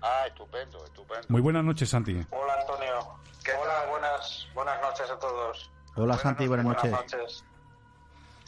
[0.00, 1.26] Ah, estupendo, estupendo.
[1.28, 2.12] Muy buenas noches, Santi.
[2.30, 3.18] Hola, Antonio.
[3.60, 5.70] Hola, buenas, buenas noches a todos.
[5.96, 6.90] Hola, Santi, buenas, noches.
[6.90, 7.44] buenas noches.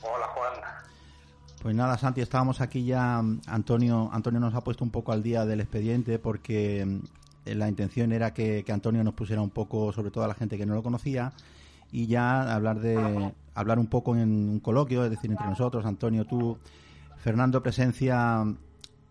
[0.02, 0.52] Hola, Juan.
[1.62, 3.18] Pues nada, Santi, estábamos aquí ya.
[3.46, 7.00] Antonio, Antonio nos ha puesto un poco al día del expediente porque mm,
[7.56, 10.56] la intención era que, que, Antonio nos pusiera un poco, sobre todo a la gente
[10.56, 11.32] que no lo conocía,
[11.92, 16.24] y ya hablar de hablar un poco en un coloquio, es decir, entre nosotros, Antonio,
[16.24, 16.56] tú,
[17.18, 18.44] Fernando Presencia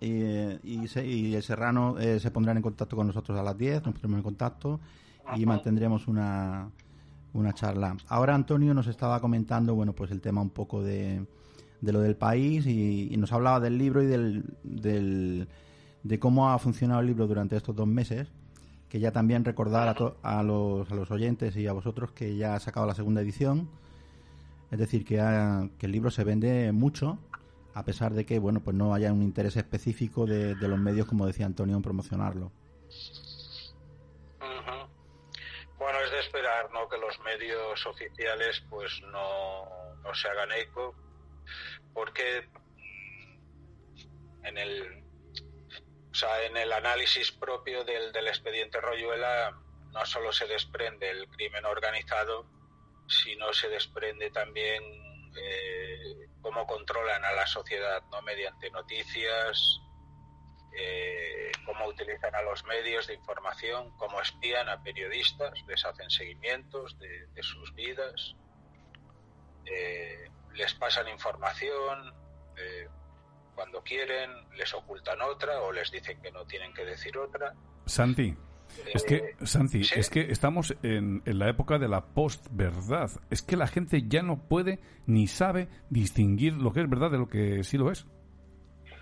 [0.01, 3.93] eh, y, el Serrano eh, se pondrán en contacto con nosotros a las 10, nos
[3.93, 4.79] pondremos en contacto
[5.35, 6.69] y mantendremos una,
[7.33, 7.95] una charla.
[8.07, 11.25] Ahora Antonio nos estaba comentando, bueno, pues el tema un poco de,
[11.82, 15.47] de lo del país y, nos hablaba del libro y del, del,
[16.03, 18.32] de cómo ha funcionado el libro durante estos dos meses
[18.89, 22.59] que ya también recordar a, los, a los oyentes y a vosotros que ya ha
[22.59, 23.69] sacado la segunda edición.
[24.71, 25.17] Es decir, que,
[25.77, 27.19] que el libro se vende mucho,
[27.73, 31.25] a pesar de que bueno pues no haya un interés específico de, los medios, como
[31.25, 32.51] decía Antonio, en promocionarlo.
[35.77, 36.89] Bueno, es de esperar ¿no?
[36.89, 39.65] que los medios oficiales pues no,
[40.03, 40.93] no se hagan eco,
[41.93, 42.49] porque
[44.43, 45.03] en el
[46.20, 49.57] sea, en el análisis propio del, del expediente Royuela
[49.91, 52.45] no solo se desprende el crimen organizado,
[53.07, 54.84] sino se desprende también
[55.36, 58.22] eh, cómo controlan a la sociedad, ¿no?
[58.22, 59.82] Mediante noticias,
[60.78, 66.97] eh, cómo utilizan a los medios de información, cómo espían a periodistas, les hacen seguimientos
[66.99, 68.36] de, sus vidas,
[69.65, 72.13] eh, les pasan información
[73.60, 77.53] cuando quieren, les ocultan otra o les dicen que no tienen que decir otra.
[77.86, 78.34] Santi,
[78.93, 79.99] es que, Eh, Santi, sí.
[79.99, 83.12] es que estamos en, en la época de la post-verdad.
[83.30, 87.18] Es que la gente ya no puede ni sabe distinguir lo que es verdad de
[87.18, 88.05] lo que sí lo es.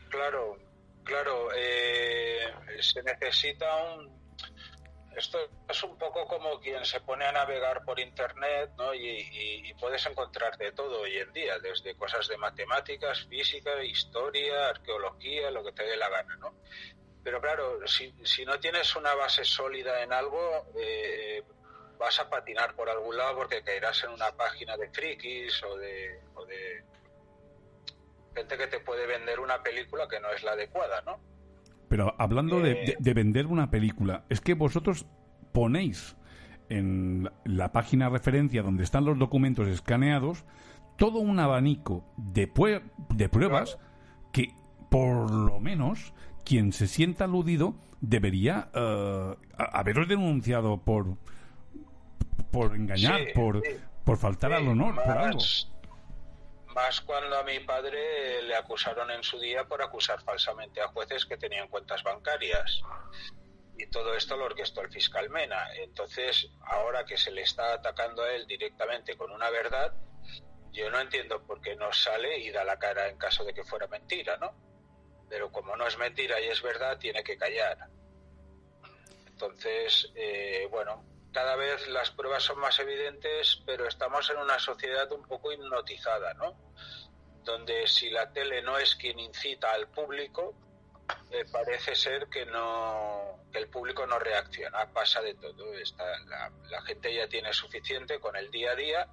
[0.09, 0.57] Claro,
[1.03, 2.47] claro, eh,
[2.79, 4.09] se necesita un...
[5.17, 8.93] Esto es un poco como quien se pone a navegar por Internet, ¿no?
[8.93, 15.49] Y, puedes encontrar de todo hoy en día, desde cosas de matemáticas, física, historia, arqueología,
[15.49, 16.53] lo que te dé la gana, ¿no?
[17.23, 21.43] Pero claro, si, si no tienes una base sólida en algo, eh,
[21.97, 26.21] vas a patinar por algún lado porque caerás en una página de frikis o de,
[26.35, 26.83] o de
[28.35, 31.19] gente que te puede vender una película que no es la adecuada, ¿no?
[31.89, 32.85] Pero hablando de, Eh.
[32.85, 35.05] de- de vender una película, es que vosotros
[35.53, 36.15] ponéis
[36.69, 40.43] en la- página referencia donde están los documentos escaneados
[40.97, 42.81] todo un abanico de, pue-
[43.15, 43.77] de pruebas
[44.33, 44.51] que
[44.89, 46.13] por lo menos
[46.43, 49.35] quien se sienta aludido debería a-
[49.79, 51.17] haberos denunciado por
[52.51, 53.71] por engañar, Sí, por, sí.
[54.03, 55.39] por faltar al honor, por algo.
[56.77, 61.25] Más, cuando a mi padre le acusaron en su día por acusar falsamente a jueces
[61.25, 62.83] que tenían cuentas bancarias.
[63.75, 65.73] Y todo esto lo orquestó el fiscal Mena.
[65.73, 69.91] Entonces, ahora que se le está atacando a él directamente con una verdad,
[70.71, 73.63] yo no entiendo por qué no sale y da la cara en caso de que
[73.63, 74.53] fuera mentira, ¿no?
[75.27, 77.89] Pero como no es mentira y es verdad, tiene que callar.
[79.25, 81.03] Entonces, eh, bueno,
[81.37, 86.33] cada vez las pruebas son más evidentes, pero estamos en una sociedad un poco hipnotizada,
[86.33, 86.57] ¿no?
[87.43, 90.55] Donde si la tele no es quien incita al público,
[91.29, 95.75] eh, parece ser que no que el público no reacciona, pasa de todo.
[95.75, 99.07] Está, la, la gente ya tiene suficiente con el día a día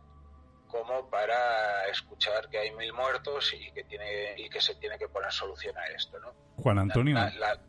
[0.66, 5.08] como para escuchar que hay mil muertos y que tiene y que se tiene que
[5.08, 6.32] poner solución a esto, ¿no?
[6.56, 7.60] Juan Antonio, La- la-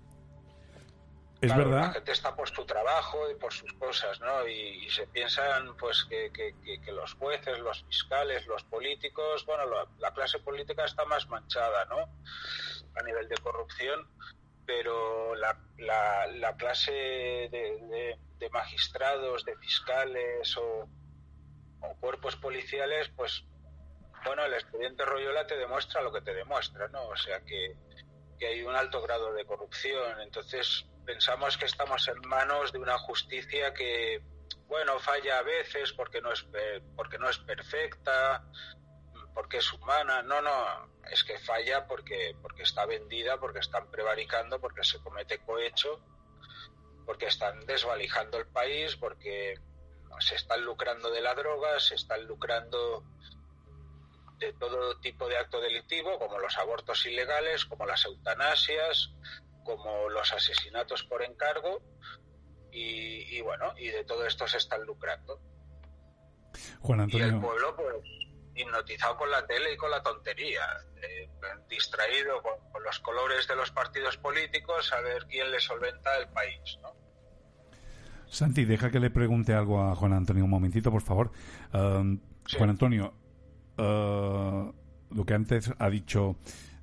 [1.46, 4.48] es Claro, La gente está por su trabajo y por sus cosas, ¿no?
[4.48, 9.46] Y, y se piensan, pues, que, que- que- que los jueces, los fiscales, los políticos,
[9.46, 12.00] bueno, la, la clase política está más manchada, ¿no?
[12.96, 14.10] A nivel de corrupción,
[14.66, 17.48] pero la, la- la clase de,
[17.90, 20.90] de- de magistrados, de fiscales o,
[21.82, 23.44] o cuerpos policiales, pues,
[24.26, 27.08] bueno, el expediente Royola te demuestra lo que te demuestra, ¿no?
[27.08, 27.78] O sea que
[28.38, 30.20] que hay un alto grado de corrupción.
[30.20, 34.22] Entonces pensamos que estamos en manos de una justicia que,
[34.68, 38.44] bueno, falla a veces porque no es pe- porque no es perfecta,
[39.34, 40.22] porque es humana.
[40.24, 45.40] No, no, es que falla porque porque está vendida, porque están prevaricando, porque se comete
[45.40, 46.02] cohecho,
[47.06, 49.56] porque están desvalijando el país, porque
[50.20, 53.04] se están lucrando de la droga, se están lucrando
[54.38, 59.14] de todo tipo de acto delictivo, como los abortos ilegales, como las eutanasias,
[59.66, 61.82] como los asesinatos por encargo,
[62.72, 65.42] y, y bueno, y de todo esto se están lucrando.
[66.80, 67.96] Juan Y el Antonio, pueblo, pues,
[68.56, 70.62] hipnotizado con la tele y con la tontería,
[71.02, 71.30] eh,
[71.70, 76.30] distraído con, con los colores de los partidos políticos, a ver quién le solventa el
[76.30, 76.96] país, ¿no?
[78.28, 81.32] Santi, deja que le pregunte algo a Juan Antonio un momentito, por favor.
[81.74, 82.20] Um,
[82.58, 83.14] Juan Antonio,
[83.78, 84.72] uh,
[85.12, 86.36] lo que antes ha dicho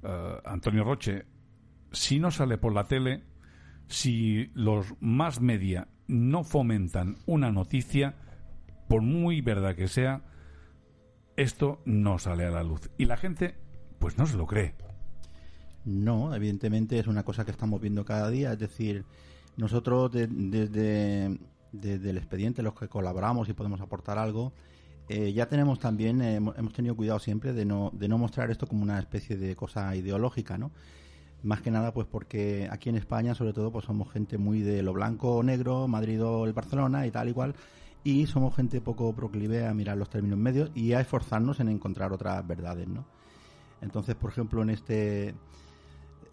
[0.03, 1.25] uh, Antonio Roche,
[1.93, 3.23] si no sale por la tele,
[3.89, 8.15] si los más media no fomentan una noticia,
[8.89, 10.23] por muy verdad que sea,
[11.37, 12.91] esto no sale a la luz.
[12.99, 13.55] Y la gente,
[13.99, 14.75] pues no se lo cree.
[15.85, 18.53] No, evidentemente es una cosa que estamos viendo cada día.
[18.53, 19.05] Es decir,
[19.57, 21.39] nosotros de- desde,
[21.73, 24.53] desde el expediente, los que colaboramos y podemos aportar algo,
[25.09, 28.67] eh, ya tenemos también, eh, hemos tenido cuidado siempre de no, de no mostrar esto
[28.69, 30.71] como una especie de cosa ideológica, ¿no?
[31.43, 34.83] Más que nada, pues porque aquí en España, sobre todo, pues somos gente muy de
[34.83, 37.55] lo blanco o negro, Madrid o el Barcelona y tal igual,
[38.05, 42.13] y somos gente poco proclive a mirar los términos medios y a esforzarnos en encontrar
[42.13, 43.05] otras verdades, ¿no?
[43.81, 45.35] Entonces, por ejemplo, en este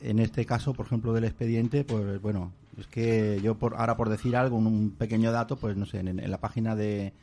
[0.01, 4.09] en este caso, por ejemplo, del expediente, pues bueno, es que yo por ahora por
[4.09, 7.13] decir algo, un, un pequeño dato, pues no sé, en, en la página de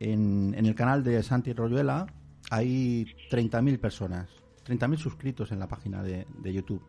[0.00, 2.06] en, en el canal de Santi Royuela
[2.50, 4.28] hay 30.000 personas,
[4.66, 6.82] 30.000 suscritos en la página de, de YouTube.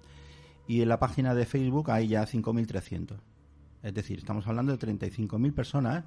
[0.67, 3.17] y en la página de Facebook hay ya 5.300.
[3.83, 6.05] Es decir, estamos hablando de 35.000 personas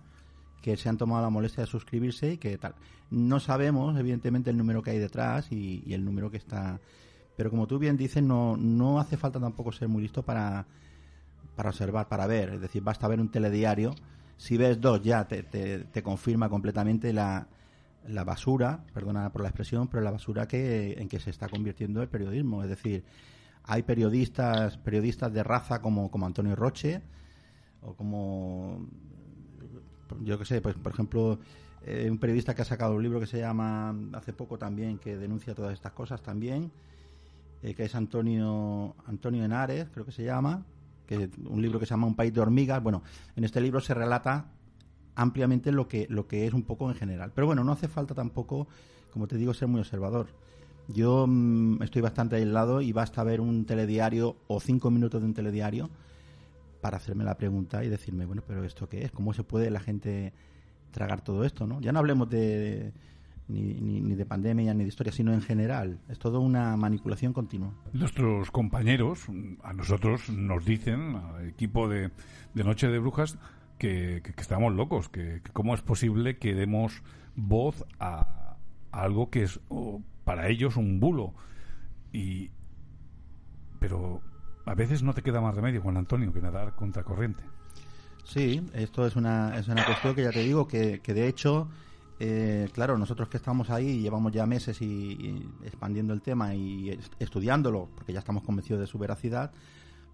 [0.62, 2.74] que se han tomado la molestia de suscribirse y que tal.
[3.10, 6.80] No sabemos, evidentemente, el número que hay detrás y, el número que está.
[7.36, 10.66] Pero como tú bien dices, no, no hace falta tampoco ser muy listo para,
[11.54, 12.54] para observar, para ver.
[12.54, 13.94] Es decir, basta ver un telediario.
[14.38, 17.46] Si ves dos, ya te, te confirma completamente la,
[18.08, 22.02] la basura, perdona por la expresión, pero la basura que, en que se está convirtiendo
[22.02, 22.62] el periodismo.
[22.62, 23.04] Es decir,
[23.64, 27.02] hay periodistas, periodistas de raza como, como Antonio Roche,
[27.82, 28.86] o como
[30.20, 31.38] yo que sé, pues por ejemplo,
[31.84, 35.16] eh, un periodista que ha sacado un libro que se llama hace poco también, que
[35.16, 36.70] denuncia todas estas cosas también,
[37.62, 40.64] eh, que es Antonio Antonio Henares, creo que se llama,
[41.06, 42.82] que un libro que se llama Un país de hormigas.
[42.82, 43.02] Bueno,
[43.34, 44.46] en este libro se relata
[45.16, 47.32] ampliamente lo que lo que es un poco en general.
[47.34, 48.68] Pero bueno, no hace falta tampoco,
[49.12, 50.28] como te digo, ser muy observador.
[50.88, 55.34] Yo mm, estoy bastante aislado y basta ver un telediario o cinco minutos de un
[55.34, 55.90] telediario
[56.80, 59.10] para hacerme la pregunta y decirme, bueno, pero ¿esto qué es?
[59.10, 60.32] ¿Cómo se puede la gente
[60.92, 61.66] tragar todo esto?
[61.66, 61.80] ¿no?
[61.80, 62.92] Ya no hablemos de
[63.48, 65.98] ni, ni, ni de pandemia ni de historia, sino en general.
[66.08, 67.72] Es todo una manipulación continua.
[67.92, 69.26] Nuestros compañeros,
[69.62, 72.10] a nosotros nos dicen, al equipo de,
[72.54, 73.38] de Noche de Brujas,
[73.78, 77.02] que, que- que estamos locos, que, cómo es posible que demos
[77.34, 78.56] voz a,
[78.92, 79.60] algo que es
[80.24, 81.34] para ellos un bulo.
[82.12, 82.50] Y,
[83.78, 84.20] pero
[84.64, 87.44] a veces no te queda más remedio, Juan Antonio, que nadar contracorriente.
[88.24, 91.68] Sí, esto es una, es una cuestión que ya te digo que, que de hecho,
[92.18, 96.90] eh, claro, nosotros que estamos ahí llevamos ya meses y, y expandiendo el tema y
[96.90, 99.52] es- estudiándolo, porque ya estamos convencidos de su veracidad,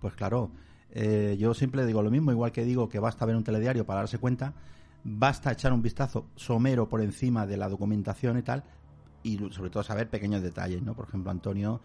[0.01, 0.51] pues claro,
[0.93, 4.01] eh, yo siempre digo lo mismo, igual que digo que basta ver un telediario para
[4.01, 4.53] darse cuenta,
[5.05, 8.63] basta echar un vistazo somero por encima de la documentación y tal,
[9.23, 10.95] y sobre todo saber pequeños detalles, ¿no?
[10.95, 11.81] Por ejemplo, Antonio,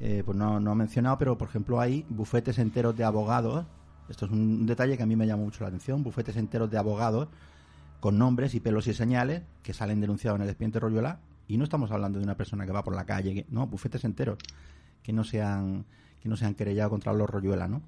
[0.00, 3.64] eh, pues no, no ha mencionado, pero por ejemplo hay bufetes enteros de abogados,
[4.08, 6.78] esto es un detalle que a mí me llama mucho la atención, bufetes enteros de
[6.78, 7.28] abogados
[8.00, 11.64] con nombres y pelos y señales que salen denunciados en el expediente Royuela, y no
[11.64, 14.38] estamos hablando de una persona que va por la calle, que- no, bufetes enteros
[15.02, 15.84] que no se han,
[16.20, 17.82] que no se han querellado contra los Royuela, ¿no?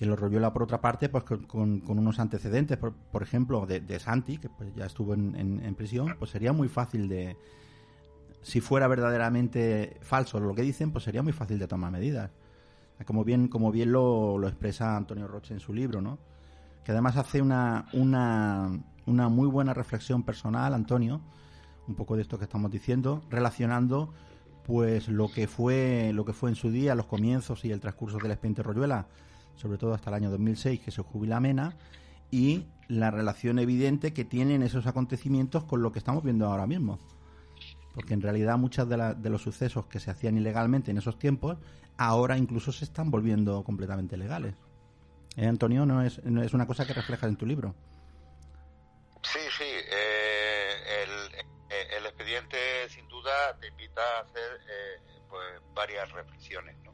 [0.00, 2.78] Que los Royuela por otra parte pues con, con- unos antecedentes.
[2.78, 6.54] Por, por ejemplo de, Santi que pues ya estuvo en, en- en prisión pues sería
[6.54, 7.36] muy fácil de
[8.40, 12.30] si fuera verdaderamente falso lo que dicen pues sería muy fácil de tomar medidas.
[13.04, 16.18] Como bien como bien lo, lo expresa Antonio Roche en su libro no
[16.82, 18.70] que además hace una una
[19.04, 21.20] una muy buena reflexión personal Antonio
[21.88, 24.14] un poco de esto que estamos diciendo relacionando
[24.64, 28.16] pues lo que fue lo que fue en su día los comienzos y el transcurso
[28.16, 29.06] del expediente Royuela
[29.60, 31.76] sobre todo hasta el año 2006 que se jubila Mena
[32.30, 36.98] y la relación evidente que tienen esos acontecimientos con lo que estamos viendo ahora mismo
[37.94, 41.58] porque en realidad muchos de, de los sucesos que se hacían ilegalmente en esos tiempos
[41.96, 44.54] ahora incluso se están volviendo completamente legales
[45.36, 47.74] ¿Eh, Antonio no es, no es una cosa que reflejas en tu libro
[49.22, 49.64] Sí, sí.
[49.64, 51.34] eh, el,
[51.70, 52.56] eh, el expediente
[52.88, 53.30] sin duda
[53.60, 54.60] te invita a hacer
[55.28, 56.76] pues varias reflexiones.
[56.84, 56.92] ¿no?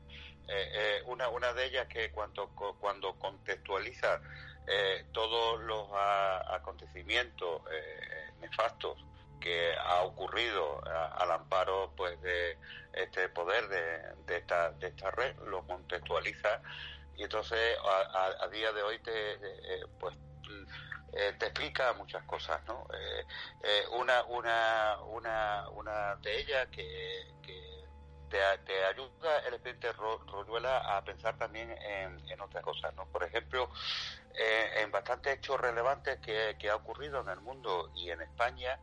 [0.49, 4.21] Eh, eh, una, una de ellas que cuando, cuando contextualiza
[4.67, 8.97] eh, todos los a- acontecimientos eh, nefastos
[9.41, 12.59] que ha ocurrido al amparo pues de
[12.93, 16.61] este poder de, de esta de esta red lo contextualiza
[17.17, 20.17] y entonces a, día de hoy te eh, pues
[21.13, 22.87] eh, te explica muchas cosas, ¿no?
[22.93, 23.27] Eh,
[23.63, 27.86] eh, una, una, una, una de ellas que, que
[28.65, 33.07] te, ayuda el expediente Ro- Royuela a pensar también en, en otras cosas, ¿no?
[33.07, 33.71] Por ejemplo,
[34.35, 38.79] eh, en bastantes hechos relevantes que, que ha ocurrido en el mundo y en España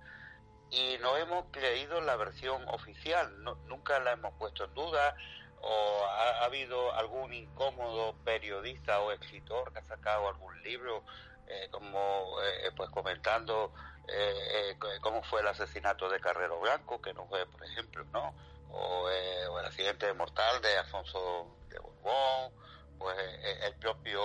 [0.70, 3.32] y no hemos creído la versión oficial,
[3.66, 5.16] nunca la hemos puesto en duda
[5.62, 11.04] o ha, ha habido algún incómodo periodista o escritor que ha sacado algún libro
[11.48, 13.74] eh, como eh, pues comentando
[14.08, 18.34] eh, eh, cómo fue el asesinato de Carrero Blanco, que no fue, por ejemplo, ¿no?
[18.74, 22.52] O, eh, o el accidente mortal de Alfonso de Borbón,
[22.98, 24.22] pues eh, el propio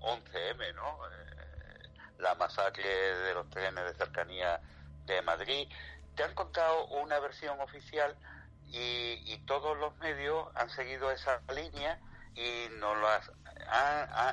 [0.00, 0.98] 11M, ¿no?
[1.06, 4.60] Eh, la masacre de los trenes de cercanía
[5.06, 5.68] de Madrid.
[6.14, 8.16] Te han contado una versión oficial
[8.66, 11.98] y, y todos los medios han seguido esa línea
[12.38, 13.30] y nos las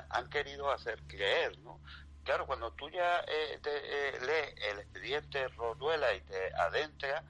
[0.10, 1.80] han, querido hacer creer, ¿no?
[2.24, 7.24] Claro, cuando tú ya eh, te, eh, lees el expediente Roduela y te adentras,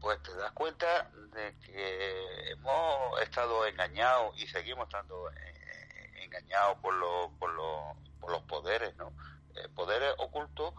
[0.00, 6.94] pues te das cuenta de que hemos estado engañados y seguimos estando eh, engañados por,
[6.94, 9.12] los por, los por los poderes, ¿no?
[9.54, 10.74] Eh, poderes ocultos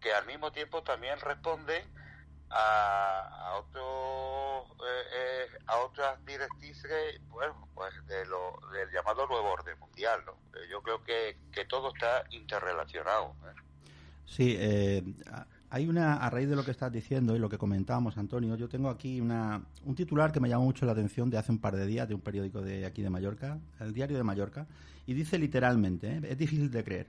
[0.00, 1.84] que al mismo tiempo también responden
[2.50, 4.36] a, a otros
[5.12, 10.22] eh, a otras directrices, bueno, pues de lo, del llamado nuevo orden mundial.
[10.24, 10.38] ¿no?
[10.70, 13.34] Yo creo que, que todo está interrelacionado.
[14.26, 15.02] Sí, eh,
[15.76, 18.68] hay una, a raíz de lo que estás diciendo y lo que comentábamos, Antonio, yo
[18.68, 21.76] tengo aquí una, un titular que me llamó mucho la atención de hace un par
[21.76, 24.66] de días de un periódico de aquí de Mallorca, el diario de Mallorca,
[25.06, 26.20] y dice literalmente, ¿eh?
[26.30, 27.06] es difícil de creer,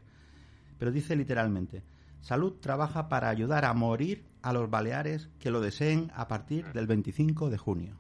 [0.78, 1.82] pero dice literalmente,
[2.20, 6.88] Salud trabaja para ayudar a morir a los baleares que lo deseen a partir del
[6.88, 7.96] 25 de junio.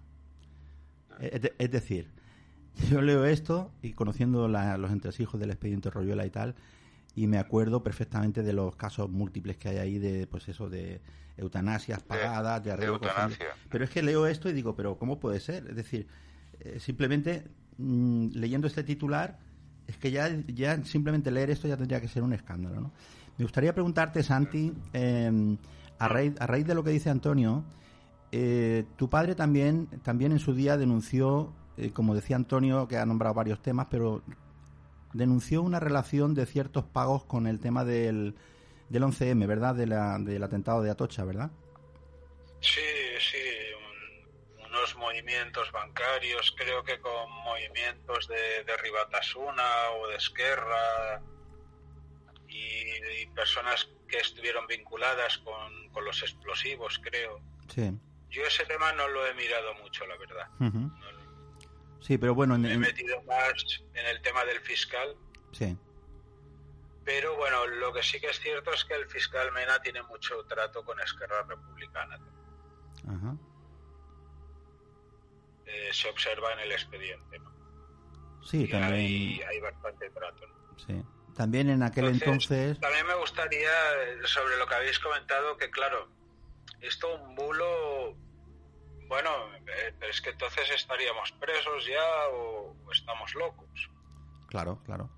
[1.19, 2.09] Es, de- es decir,
[2.89, 6.55] yo leo esto y conociendo la- los entresijos del expediente Royuela y tal,
[7.17, 11.01] y me acuerdo perfectamente de los casos múltiples que hay ahí de, pues eso, de
[11.35, 13.47] eutanasias pagadas, de, de arreglo eutanasia.
[13.71, 15.65] Pero es que leo esto y digo, pero ¿cómo puede ser?
[15.67, 16.07] Es decir,
[16.59, 17.47] eh, simplemente
[17.79, 19.39] mm, leyendo este titular,
[19.87, 22.91] es que ya, ya simplemente leer esto ya tendría que ser un escándalo, ¿no?
[23.39, 25.57] Me gustaría preguntarte, Santi, eh,
[25.97, 27.63] a, raíz, a raíz de lo que dice Antonio,
[28.31, 33.07] eh, tu padre también, también en su día denunció, eh, como decía Antonio, que ha
[33.07, 34.21] nombrado varios temas, pero
[35.13, 38.35] denunció una relación de ciertos pagos con el tema del,
[38.89, 39.75] del 11M, ¿verdad?
[39.75, 41.51] De la, del atentado de Atocha, ¿verdad?
[42.61, 42.81] Sí,
[43.19, 43.37] sí,
[44.57, 49.63] un- unos movimientos bancarios, creo que con movimientos de, de Ribatasuna
[50.01, 51.21] o de Esquerra
[52.47, 57.41] y, y personas que estuvieron vinculadas con, con los explosivos, creo.
[57.73, 57.91] Sí.
[58.29, 60.47] Yo ese tema no lo he mirado mucho, la verdad.
[60.59, 60.91] Ujú.
[62.01, 63.53] Sí, pero bueno, en- Me he metido más
[63.93, 65.15] en el tema del fiscal,
[65.51, 65.75] sí.
[67.03, 70.43] pero bueno, lo que sí que es cierto es que el fiscal Mena tiene mucho
[70.45, 72.19] trato con Esquerra Republicana.
[73.07, 73.35] Ajá.
[75.65, 77.39] Eh, se observa en el expediente.
[77.39, 77.51] ¿no?
[78.43, 78.93] Sí, Y también.
[78.93, 80.47] hay, hay bastante trato.
[80.47, 80.79] ¿no?
[80.79, 81.03] Sí.
[81.35, 82.79] También en aquel entonces.
[82.79, 83.69] También me gustaría,
[84.03, 86.09] eh, sobre lo que habéis comentado, que claro,
[86.81, 88.15] esto un bulo,
[89.07, 93.89] bueno, eh, pero es que entonces estaríamos presos ya o, o estamos locos.
[94.47, 95.09] Claro, claro.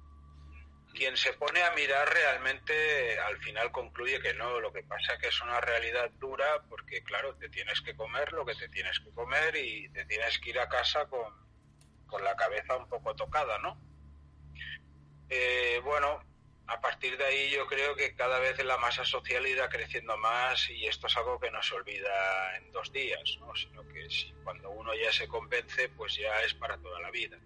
[0.93, 5.27] Quien se pone a mirar realmente al final concluye que no, lo que pasa que
[5.27, 9.11] es una realidad dura porque claro, te tienes que comer lo que te tienes que
[9.11, 11.33] comer y te tienes que ir a casa con,
[12.07, 13.79] con la cabeza un poco tocada, ¿no?
[15.29, 16.21] Eh, bueno,
[16.69, 20.69] a partir de ahí yo creo que cada vez la masa social irá creciendo más
[20.69, 23.55] y esto es algo que no se olvida en dos días, ¿no?
[23.55, 27.39] sino que si cuando uno ya se convence, pues ya es para toda la vida.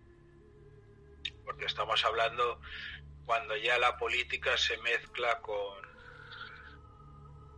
[1.46, 2.60] Porque estamos hablando
[3.26, 5.82] cuando ya la política se mezcla con,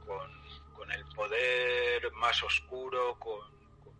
[0.06, 3.42] con, el poder más oscuro, con,
[3.80, 3.98] con-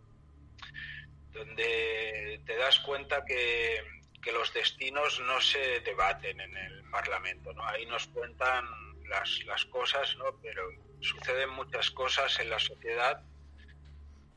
[1.32, 3.82] donde te das cuenta que,
[4.22, 7.62] que los destinos no se debaten en el Parlamento, ¿no?
[7.68, 8.64] Ahí nos cuentan
[9.06, 10.24] las, las cosas, ¿no?
[10.40, 10.62] Pero
[11.00, 13.22] suceden muchas cosas en la sociedad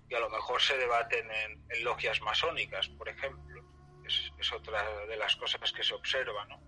[0.10, 3.64] que a lo mejor se debaten en, logias masónicas, por ejemplo.
[4.06, 6.60] Es, es otra de las cosas que se observa, ¿no?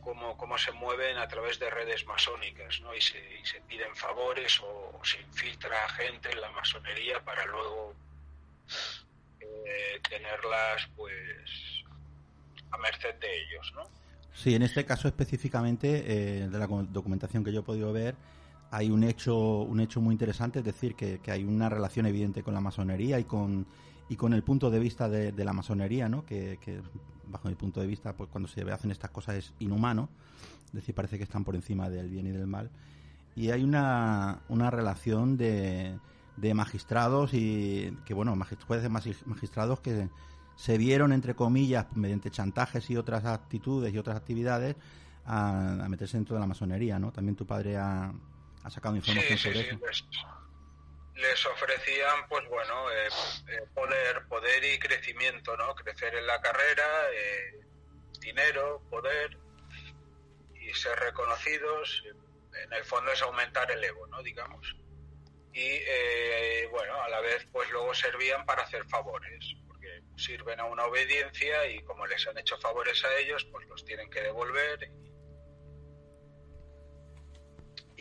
[0.00, 2.92] Cómo, cómo se mueven a través de redes masónicas, ¿no?
[2.92, 7.46] Y se, y se piden favores o, o se infiltra gente en la masonería para
[7.46, 7.94] luego
[9.40, 11.84] eh, tenerlas, pues,
[12.72, 14.01] a merced de ellos, ¿no?
[14.34, 18.16] Sí, en este caso específicamente, eh, de la documentación que yo he podido ver,
[18.70, 22.42] hay un hecho, un hecho muy interesante, es decir, que, que hay una relación evidente
[22.42, 23.66] con la masonería y con,
[24.08, 26.24] y con el punto de vista de, la masonería, ¿no?
[26.24, 26.58] Que,
[27.28, 30.08] bajo mi punto de vista, pues cuando se hacen estas cosas es inhumano,
[30.66, 32.70] es decir, parece que están por encima del bien y del mal.
[33.36, 35.98] Y hay una, una relación de,
[36.38, 40.08] de magistrados y que, bueno, jueces magi- magistrados que
[40.62, 44.76] se vieron, entre comillas, mediante chantajes y otras actitudes y otras actividades,
[45.24, 47.10] a, a meterse dentro de la masonería, ¿no?
[47.10, 48.12] También tu padre ha,
[48.62, 49.78] ha sacado información Sí, sobre sí, eso.
[49.84, 50.04] les,
[51.16, 53.08] les ofrecían, pues bueno, eh,
[53.48, 55.74] eh, poder, poder y crecimiento, ¿no?
[55.74, 57.60] Crecer en la carrera, eh,
[58.20, 59.36] dinero, poder
[60.60, 62.04] y ser reconocidos.
[62.64, 64.22] En el fondo es aumentar el ego, ¿no?
[64.22, 64.76] Digamos.
[65.54, 69.56] Y eh, bueno, a la vez, pues luego servían para hacer favores,
[70.22, 74.08] sirven a una obediencia y como les han hecho favores a ellos, pues los tienen
[74.08, 74.90] que devolver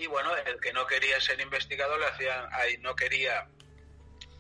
[0.02, 3.48] y bueno, el que no quería ser investigado le hacían, ahí no quería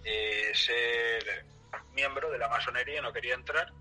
[0.03, 1.45] eh, ser
[1.93, 3.71] miembro de la masonería, no quería entrar,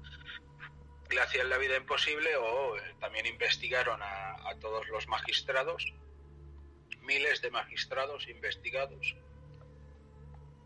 [1.09, 5.94] le hacían la vida imposible o eh, también investigaron a, todos los magistrados,
[7.01, 9.16] miles de magistrados investigados.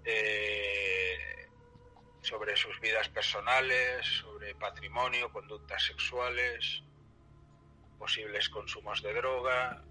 [0.05, 1.34] Eh,
[2.25, 6.83] sobre sus vidas personales, sobre patrimonio, conductas sexuales,
[7.99, 9.83] posibles consumos de droga,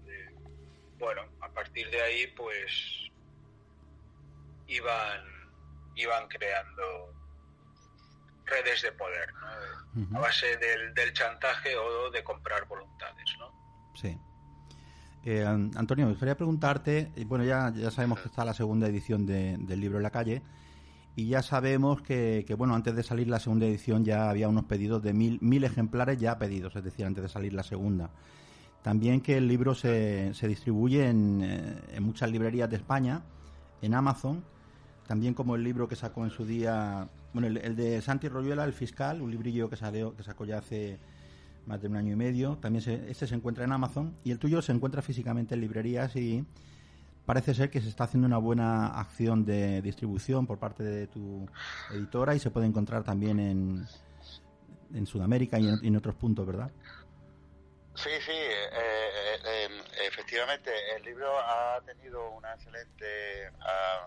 [0.98, 2.70] bueno, a partir de ahí pues
[4.66, 5.20] iban
[5.96, 6.82] iban creando
[8.46, 9.32] redes de poder,
[9.94, 10.18] ¿no?
[10.18, 13.24] a base del, del chantaje o de comprar voluntades.
[13.38, 13.52] ¿no?
[13.94, 14.18] Sí.
[15.24, 18.88] Eh, An- Antonio, me gustaría preguntarte, y bueno, ya, ya sabemos que está la segunda
[18.88, 20.42] edición de- del libro en la calle,
[21.16, 25.02] y ya sabemos que, bueno, antes de salir la segunda edición ya había unos pedidos
[25.02, 28.10] de mil, mil ejemplares ya pedidos, es decir, antes de salir la segunda.
[28.82, 33.22] También que el libro se, se distribuye en, eh, en muchas librerías de España,
[33.80, 34.44] en Amazon,
[35.06, 38.64] también como el libro que sacó en su día, bueno, el, el de Santi Royuela,
[38.64, 40.98] El Fiscal, un librillo que, salió, que sacó ya hace
[41.66, 42.56] más de un año y medio.
[42.56, 46.14] También se- este se encuentra en Amazon y el tuyo se encuentra físicamente en librerías
[46.16, 46.44] y
[47.26, 51.48] parece ser que se está haciendo una buena acción de distribución por parte de tu
[51.90, 53.86] editora y se puede encontrar también en,
[54.94, 56.70] en Sudamérica y en, otros puntos, ¿verdad?
[57.94, 59.68] Sí, sí, eh, eh, eh,
[60.06, 63.50] efectivamente, el libro ha tenido una excelente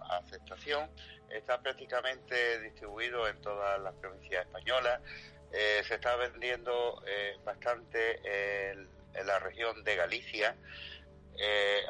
[0.10, 0.90] aceptación,
[1.30, 5.02] está prácticamente distribuido en todas las provincias españolas,
[5.52, 7.02] se está vendiendo
[7.46, 8.20] bastante
[8.74, 8.90] en
[9.26, 10.56] la región de Galicia.
[11.40, 11.86] Eh,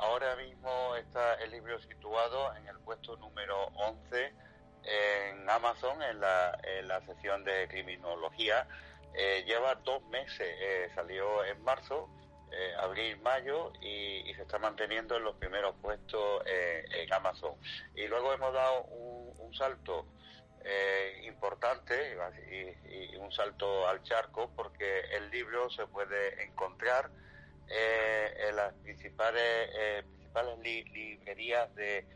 [0.00, 4.34] ahora mismo está el libro situado en el puesto número 11
[4.82, 8.66] en Amazon, en la, sección de criminología.
[9.14, 12.08] Eh, lleva dos meses, eh, salió en marzo,
[12.78, 17.54] abril, mayo y, se está manteniendo en los primeros puestos en Amazon.
[17.94, 20.06] Y luego hemos dado un, salto
[21.22, 22.16] importante
[22.50, 27.10] y un salto al charco porque el libro se puede encontrar
[27.70, 32.06] eh, en las principales, eh, principales li- librerías de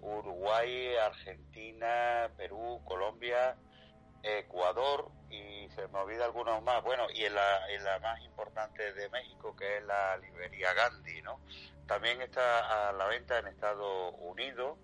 [0.00, 3.56] Uruguay, Argentina, Perú, Colombia,
[4.22, 6.82] Ecuador y se me olvida algunos más.
[6.82, 11.40] Bueno, y en la, más importante de México, que es la librería Gandhi, ¿no?
[11.86, 14.78] También está a la venta en Estados Unidos,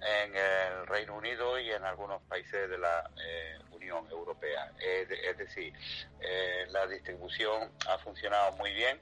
[0.00, 4.72] en el Reino Unido y en algunos países de la eh, Unión Europea.
[4.78, 5.74] Es, es decir,
[6.20, 9.00] eh, la distribución ha funcionado muy bien.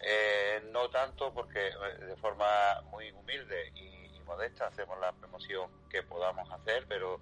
[0.00, 2.46] Eh, no tanto porque eh, de forma
[2.90, 7.20] muy humilde y, modesta hacemos la promoción que podamos hacer, pero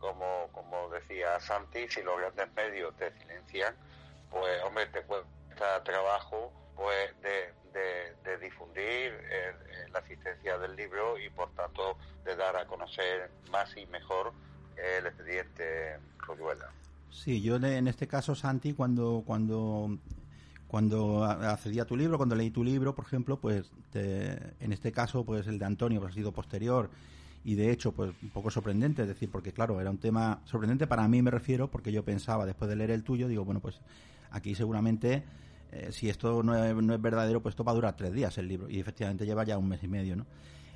[0.00, 3.76] como, como decía Santi, si los grandes medios te silencian,
[4.30, 7.52] pues hombre, te cuesta trabajo pues de,
[8.40, 9.12] difundir
[9.92, 14.32] la asistencia del libro y por tanto de dar a conocer más y mejor
[14.76, 16.72] el expediente Royuela.
[17.10, 19.98] Sí, yo en este caso, Santi, cuando cuando
[20.68, 24.92] cuando accedí a tu libro, cuando leí tu libro, por ejemplo, pues te- en este
[24.92, 26.90] caso, pues el de Antonio pues, ha sido posterior
[27.44, 30.86] y de hecho, pues un poco sorprendente, es decir, porque claro, era un tema sorprendente
[30.88, 33.80] para mí, me refiero, porque yo pensaba después de leer el tuyo, digo, bueno, pues
[34.32, 35.22] aquí seguramente
[35.70, 38.36] eh, si esto no es, no es verdadero, pues esto va a durar tres días
[38.38, 40.26] el libro y efectivamente lleva ya un mes y medio, ¿no?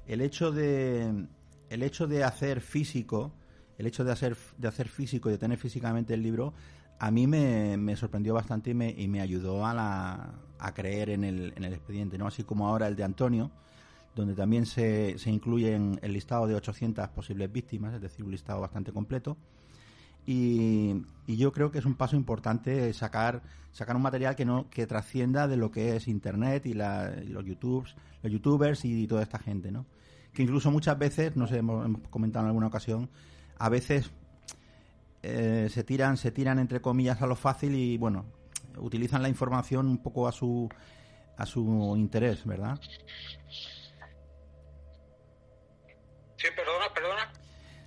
[0.07, 1.27] El hecho de
[1.69, 3.33] el hecho de hacer físico,
[3.79, 6.53] el hecho de hacer de hacer físico y de tener físicamente el libro,
[7.01, 11.09] a mí me, me sorprendió bastante y me, y me ayudó a, la, a creer
[11.09, 12.27] en el, en el expediente, ¿no?
[12.27, 13.51] Así como ahora el de Antonio,
[14.15, 18.31] donde también se, se incluye en el listado de 800 posibles víctimas, es decir, un
[18.31, 19.39] listado bastante completo.
[20.27, 23.43] Y, y yo creo que es un paso importante sacar
[23.73, 27.29] sacar un material que no que trascienda de lo que es internet y, la, y
[27.29, 29.87] los youtubes los youtubers y toda esta gente no
[30.35, 33.09] que incluso muchas veces no sé hemos comentado en alguna ocasión
[33.59, 34.11] a veces
[35.23, 38.25] eh, se tiran se tiran entre comillas a lo fácil y bueno
[38.79, 40.69] utilizan la información un poco a su
[41.37, 42.79] a su interés verdad
[46.37, 47.33] Sí, perdona, perdona.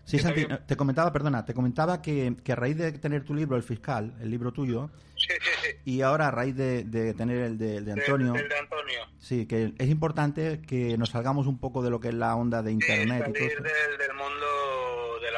[0.06, 3.56] Sí, Santi, te comentaba, perdona, te comentaba que, que a raíz de tener tu libro,
[3.56, 5.70] El Fiscal, el libro tuyo, Sí, sí, sí.
[5.86, 8.58] y ahora a raíz de, de tener el de, el de Del- Antonio, del de
[8.60, 9.00] Antonio.
[9.18, 12.62] sí, que es importante que nos salgamos un poco de lo que es la onda
[12.62, 13.64] de Internet y todo esto.
[13.64, 14.46] del, del mundo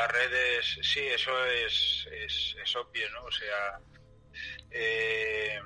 [0.05, 3.23] las redes, sí, eso es, es, obvio, ¿no?
[3.23, 3.79] O sea,
[4.69, 5.59] eh,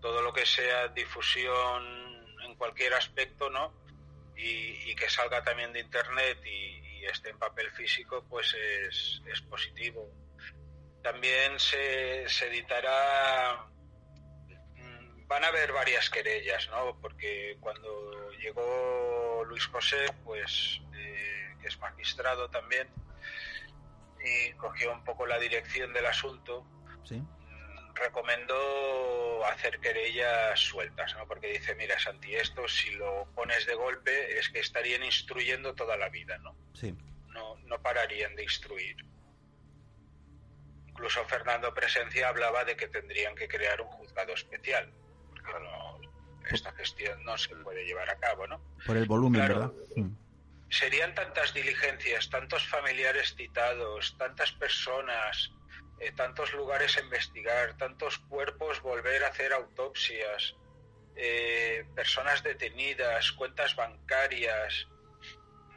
[0.00, 1.84] todo lo que sea difusión
[2.44, 3.72] en cualquier aspecto, ¿no?
[4.36, 9.40] Y, que salga también de Internet y, y esté en papel físico, pues es, es
[9.42, 10.10] positivo.
[11.02, 13.64] También se, se editará
[14.74, 16.98] mm, van a haber varias querellas, ¿no?
[17.00, 22.88] Porque cuando llegó Luis José, pues eh, que es magistrado también,
[24.50, 26.66] y cogió un poco la dirección del asunto,
[27.04, 27.22] Sí,
[27.94, 31.26] recomendó hacer querellas sueltas, ¿no?
[31.26, 35.96] Porque dice, mira, Santi, esto si lo pones de golpe es que estarían instruyendo toda
[35.96, 36.54] la vida, ¿no?
[36.74, 36.94] sí,
[37.28, 38.96] No, no pararían de instruir.
[40.88, 44.92] Incluso Fernando Presencia hablaba de que tendrían que crear un juzgado especial,
[45.30, 46.00] porque no,
[46.50, 48.60] esta gestión no se puede llevar a cabo, ¿no?
[48.86, 49.72] por el volumen, Claro.
[49.94, 50.08] ¿verdad?
[50.70, 55.50] Serían tantas diligencias, tantos familiares citados, tantas personas,
[56.00, 60.54] eh, tantos lugares a investigar, tantos cuerpos volver a hacer autopsias,
[61.16, 64.86] eh, personas detenidas, cuentas bancarias,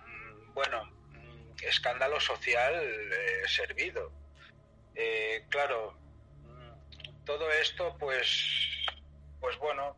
[0.05, 4.11] mm, bueno, mm, escándalo social eh, servido.
[5.49, 5.93] Claro,
[6.43, 8.85] mm, todo esto, pues,
[9.39, 9.97] pues bueno,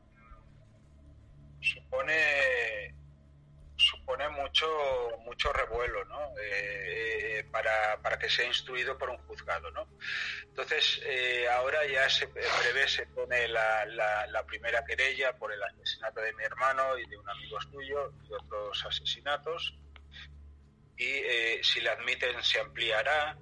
[1.62, 2.93] supone
[4.04, 4.68] supone mucho
[5.26, 6.20] mucho revuelo ¿no?
[6.38, 9.88] Eh, eh, para, para que sea instruido por un juzgado ¿no?
[10.44, 15.64] entonces eh, ahora ya se prevé se pone la, la, la primera querella por el
[15.64, 19.74] asesinato de mi hermano y de un amigo suyo y otros asesinatos
[20.98, 23.38] y eh, si la admiten se ampliará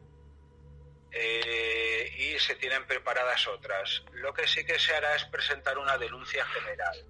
[1.12, 4.04] eh, y se tienen preparadas otras.
[4.14, 7.06] Lo que sí que se hará es presentar una denuncia general,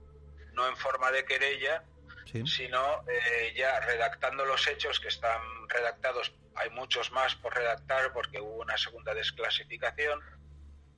[0.53, 1.83] no en forma de querella,
[2.25, 2.45] Sí.
[2.47, 6.33] sino eh, ya redactando los hechos que están redactados.
[6.55, 10.19] Hay muchos más por redactar porque hubo una segunda desclasificación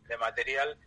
[0.07, 0.77] de material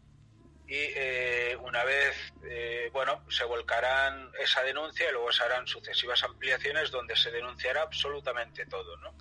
[0.68, 6.24] y eh, una vez, eh, bueno, se volcarán esa denuncia y luego se harán sucesivas
[6.24, 9.14] ampliaciones donde se denunciará absolutamente todo, ¿no?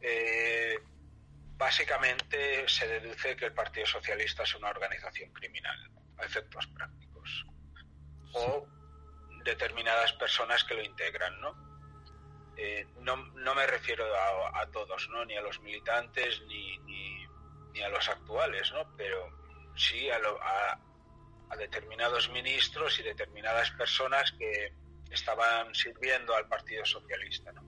[0.00, 0.78] Eh,
[1.56, 7.46] básicamente se deduce que el Partido Socialista es una organización criminal, a efectos prácticos.
[8.32, 8.66] O
[9.44, 11.54] determinadas personas que lo integran, ¿no?
[12.56, 15.24] Eh, no, no me refiero a, a todos, ¿no?
[15.24, 17.26] Ni a los militantes ni, ni,
[17.72, 18.94] ni a los actuales, ¿no?
[18.96, 19.28] Pero
[19.76, 20.78] sí a, lo- a,
[21.50, 24.72] a determinados ministros y determinadas personas que
[25.10, 27.62] estaban sirviendo al Partido Socialista, ¿no?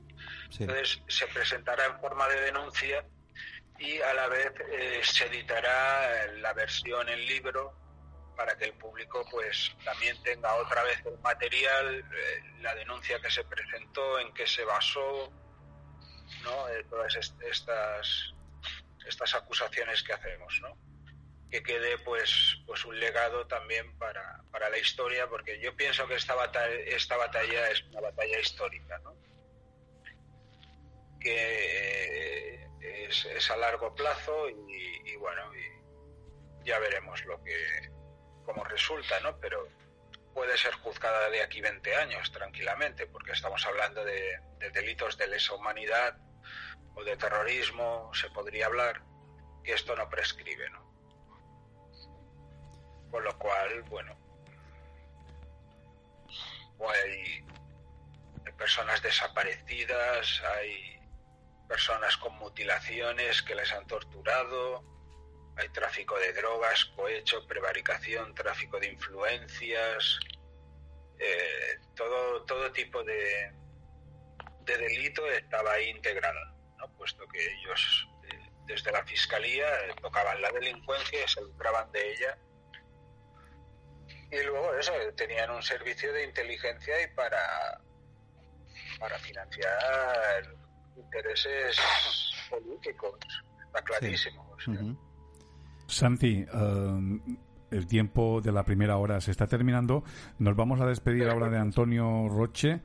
[0.51, 0.63] Sí.
[0.63, 3.05] Entonces se presentará en forma de denuncia
[3.79, 7.75] y a la vez eh, se editará la versión en libro
[8.37, 13.31] para que el público pues también tenga otra vez el material, eh, la denuncia que
[13.31, 15.33] se presentó, en qué se basó,
[16.43, 16.69] ¿no?
[16.69, 18.33] Eh, todas est- estas
[19.07, 20.77] estas acusaciones que hacemos, ¿no?
[21.51, 26.17] Que quede pues pues un legado también para, para la historia, porque yo pienso que
[26.17, 29.15] esta batalla, esta batalla es una batalla histórica, ¿no?
[31.21, 35.51] que eh, es, a largo plazo y, bueno,
[36.65, 37.91] ya veremos lo que
[38.47, 39.39] cómo resulta, ¿no?
[39.39, 39.69] Pero
[40.33, 45.27] puede ser juzgada de aquí 20 años tranquilamente, porque estamos hablando de, de delitos de
[45.27, 46.17] lesa humanidad
[46.95, 49.03] o de terrorismo, se podría hablar,
[49.63, 50.87] que esto no prescribe, ¿no?
[53.11, 54.17] Con lo cual, bueno,
[56.89, 57.45] hay
[58.57, 60.99] personas desaparecidas, hay
[61.69, 64.85] personas con mutilaciones que les han torturado,
[65.57, 70.19] hay tráfico de drogas, cohecho, prevaricación, tráfico de influencias,
[71.19, 73.51] eh, todo, todo tipo de,
[74.65, 76.39] de delito estaba ahí integrado,
[76.79, 76.89] ¿no?
[76.97, 82.13] puesto que ellos eh, desde la fiscalía eh, tocaban la delincuencia y se lucraban de
[82.13, 82.39] ella.
[84.31, 87.81] Y luego eso, tenían un servicio de inteligencia y para,
[88.99, 90.55] para financiar
[90.97, 91.79] intereses
[92.51, 93.15] políticos,
[93.67, 94.51] está clarísimo.
[94.51, 94.75] o sea.
[94.75, 95.06] Ujú.
[95.87, 97.21] Santi, eh,
[97.71, 100.05] el tiempo de la primera hora se está terminando.
[100.39, 102.81] Nos vamos a despedir ahora de Antonio Roche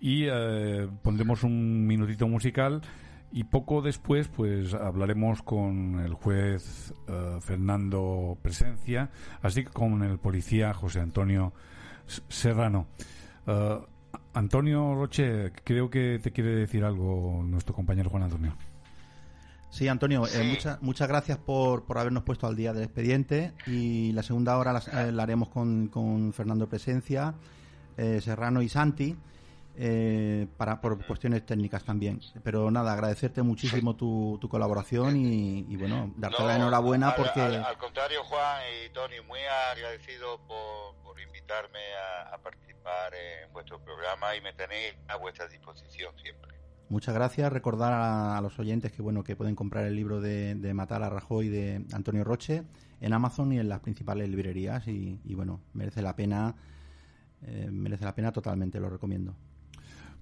[0.00, 2.82] y eh, pondremos un minutito musical
[3.30, 10.18] y poco después pues hablaremos con el juez eh, Fernando Presencia, así como con el
[10.18, 11.52] policía José Antonio
[12.28, 12.86] Serrano.
[13.46, 13.78] Eh,
[14.34, 18.56] Antonio Roche, creo que te quiere decir algo nuestro compañero Juan Antonio.
[19.72, 24.12] Sí, Antonio, eh, mucha- muchas gracias por, por habernos puesto al día del expediente y
[24.12, 27.32] la segunda hora la, eh, la haremos con, con Fernando Presencia,
[27.96, 29.16] eh, Serrano y Santi,
[29.74, 32.20] eh, para, por cuestiones técnicas también.
[32.44, 37.40] Pero nada, agradecerte muchísimo tu, tu colaboración y, y, bueno, darte la enhorabuena al- porque...
[37.40, 39.40] Al, al contrario, Juan y Tony, muy
[39.74, 41.78] agradecido por, por invitarme
[42.28, 46.52] a, a participar en vuestro programa y me tenéis a vuestra disposición siempre.
[46.92, 47.50] Muchas gracias.
[47.50, 51.08] Recordar a, los oyentes que bueno que pueden comprar el libro de, de Matar a
[51.08, 52.64] Rajoy de Antonio Roche
[53.00, 56.54] en Amazon y en las principales librerías y, y, bueno merece la pena
[57.40, 59.34] eh, merece la pena totalmente lo recomiendo.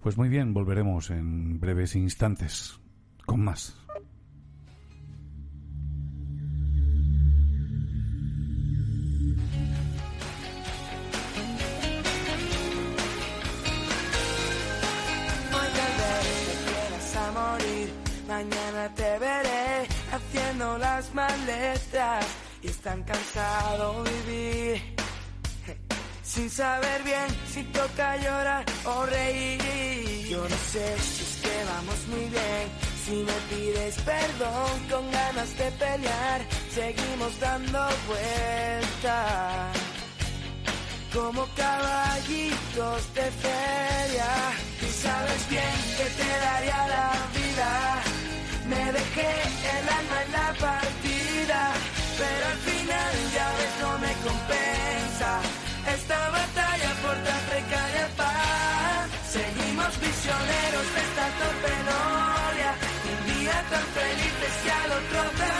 [0.01, 2.79] Pues muy bien, volveremos en breves instantes
[3.27, 3.77] con más.
[18.31, 22.25] Mañana te veré haciendo las maletas
[22.63, 24.95] y es tan cansado vivir.
[26.23, 30.29] Sin saber bien si toca llorar o reír.
[30.29, 32.67] Yo no sé si es que vamos muy bien,
[33.05, 36.41] si me pides perdón con ganas de pelear,
[36.73, 39.77] seguimos dando vueltas.
[41.13, 44.33] Como caballitos de feria,
[44.81, 48.20] y sabes bien que te daría la vida.
[48.71, 49.31] Me dejé
[49.77, 51.61] el alma en la partida,
[52.21, 55.31] pero al final ya ves no me compensa
[55.95, 59.07] esta batalla por tan precaria paz.
[59.37, 62.71] Seguimos prisioneros de esta torpenoria,
[63.11, 65.60] un día tan feliz y al otro tan